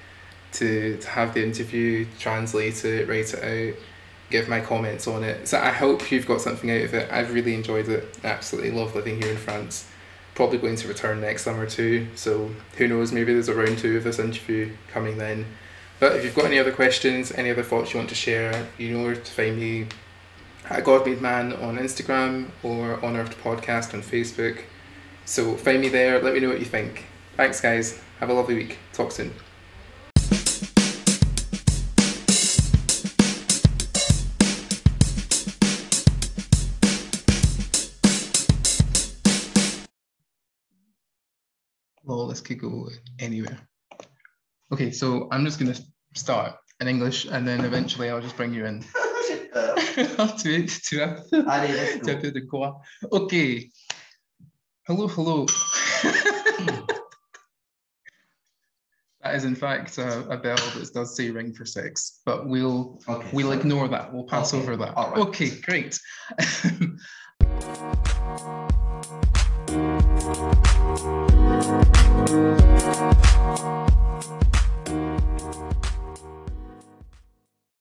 [0.54, 3.82] to, to have the interview, translate it, write it out,
[4.30, 5.48] give my comments on it.
[5.48, 7.12] So I hope you've got something out of it.
[7.12, 8.20] I've really enjoyed it.
[8.24, 9.88] absolutely love living here in France
[10.36, 12.08] probably going to return next summer too.
[12.16, 13.12] So who knows?
[13.12, 15.46] Maybe there's a round two of this interview coming then.
[16.00, 18.98] But if you've got any other questions, any other thoughts you want to share, you
[18.98, 19.88] know where to find me
[20.70, 24.62] at Godmade Man on Instagram or Unearthed Podcast on Facebook.
[25.26, 26.22] So find me there.
[26.22, 27.06] Let me know what you think.
[27.38, 28.02] Thanks, guys.
[28.20, 28.78] Have a lovely week.
[28.94, 29.32] Talk soon.
[42.32, 43.60] This could go anywhere.
[44.74, 45.76] Okay, so I'm just gonna
[46.16, 48.84] start in English and then eventually I'll just bring you in.
[50.42, 52.72] tu, es, tu, Allez, tu as fait de quoi?
[53.12, 53.34] Ok.
[54.88, 55.46] Hello, hello.
[59.22, 63.00] that is in fact a, a bell that does say ring for six, but we'll
[63.10, 63.30] Okay.
[63.34, 64.14] we'll ignore that.
[64.14, 64.96] We'll pass Okay, over that.
[64.96, 65.18] right.
[65.18, 66.00] Okay, great.
[69.72, 71.32] We'll be
[72.28, 73.91] right.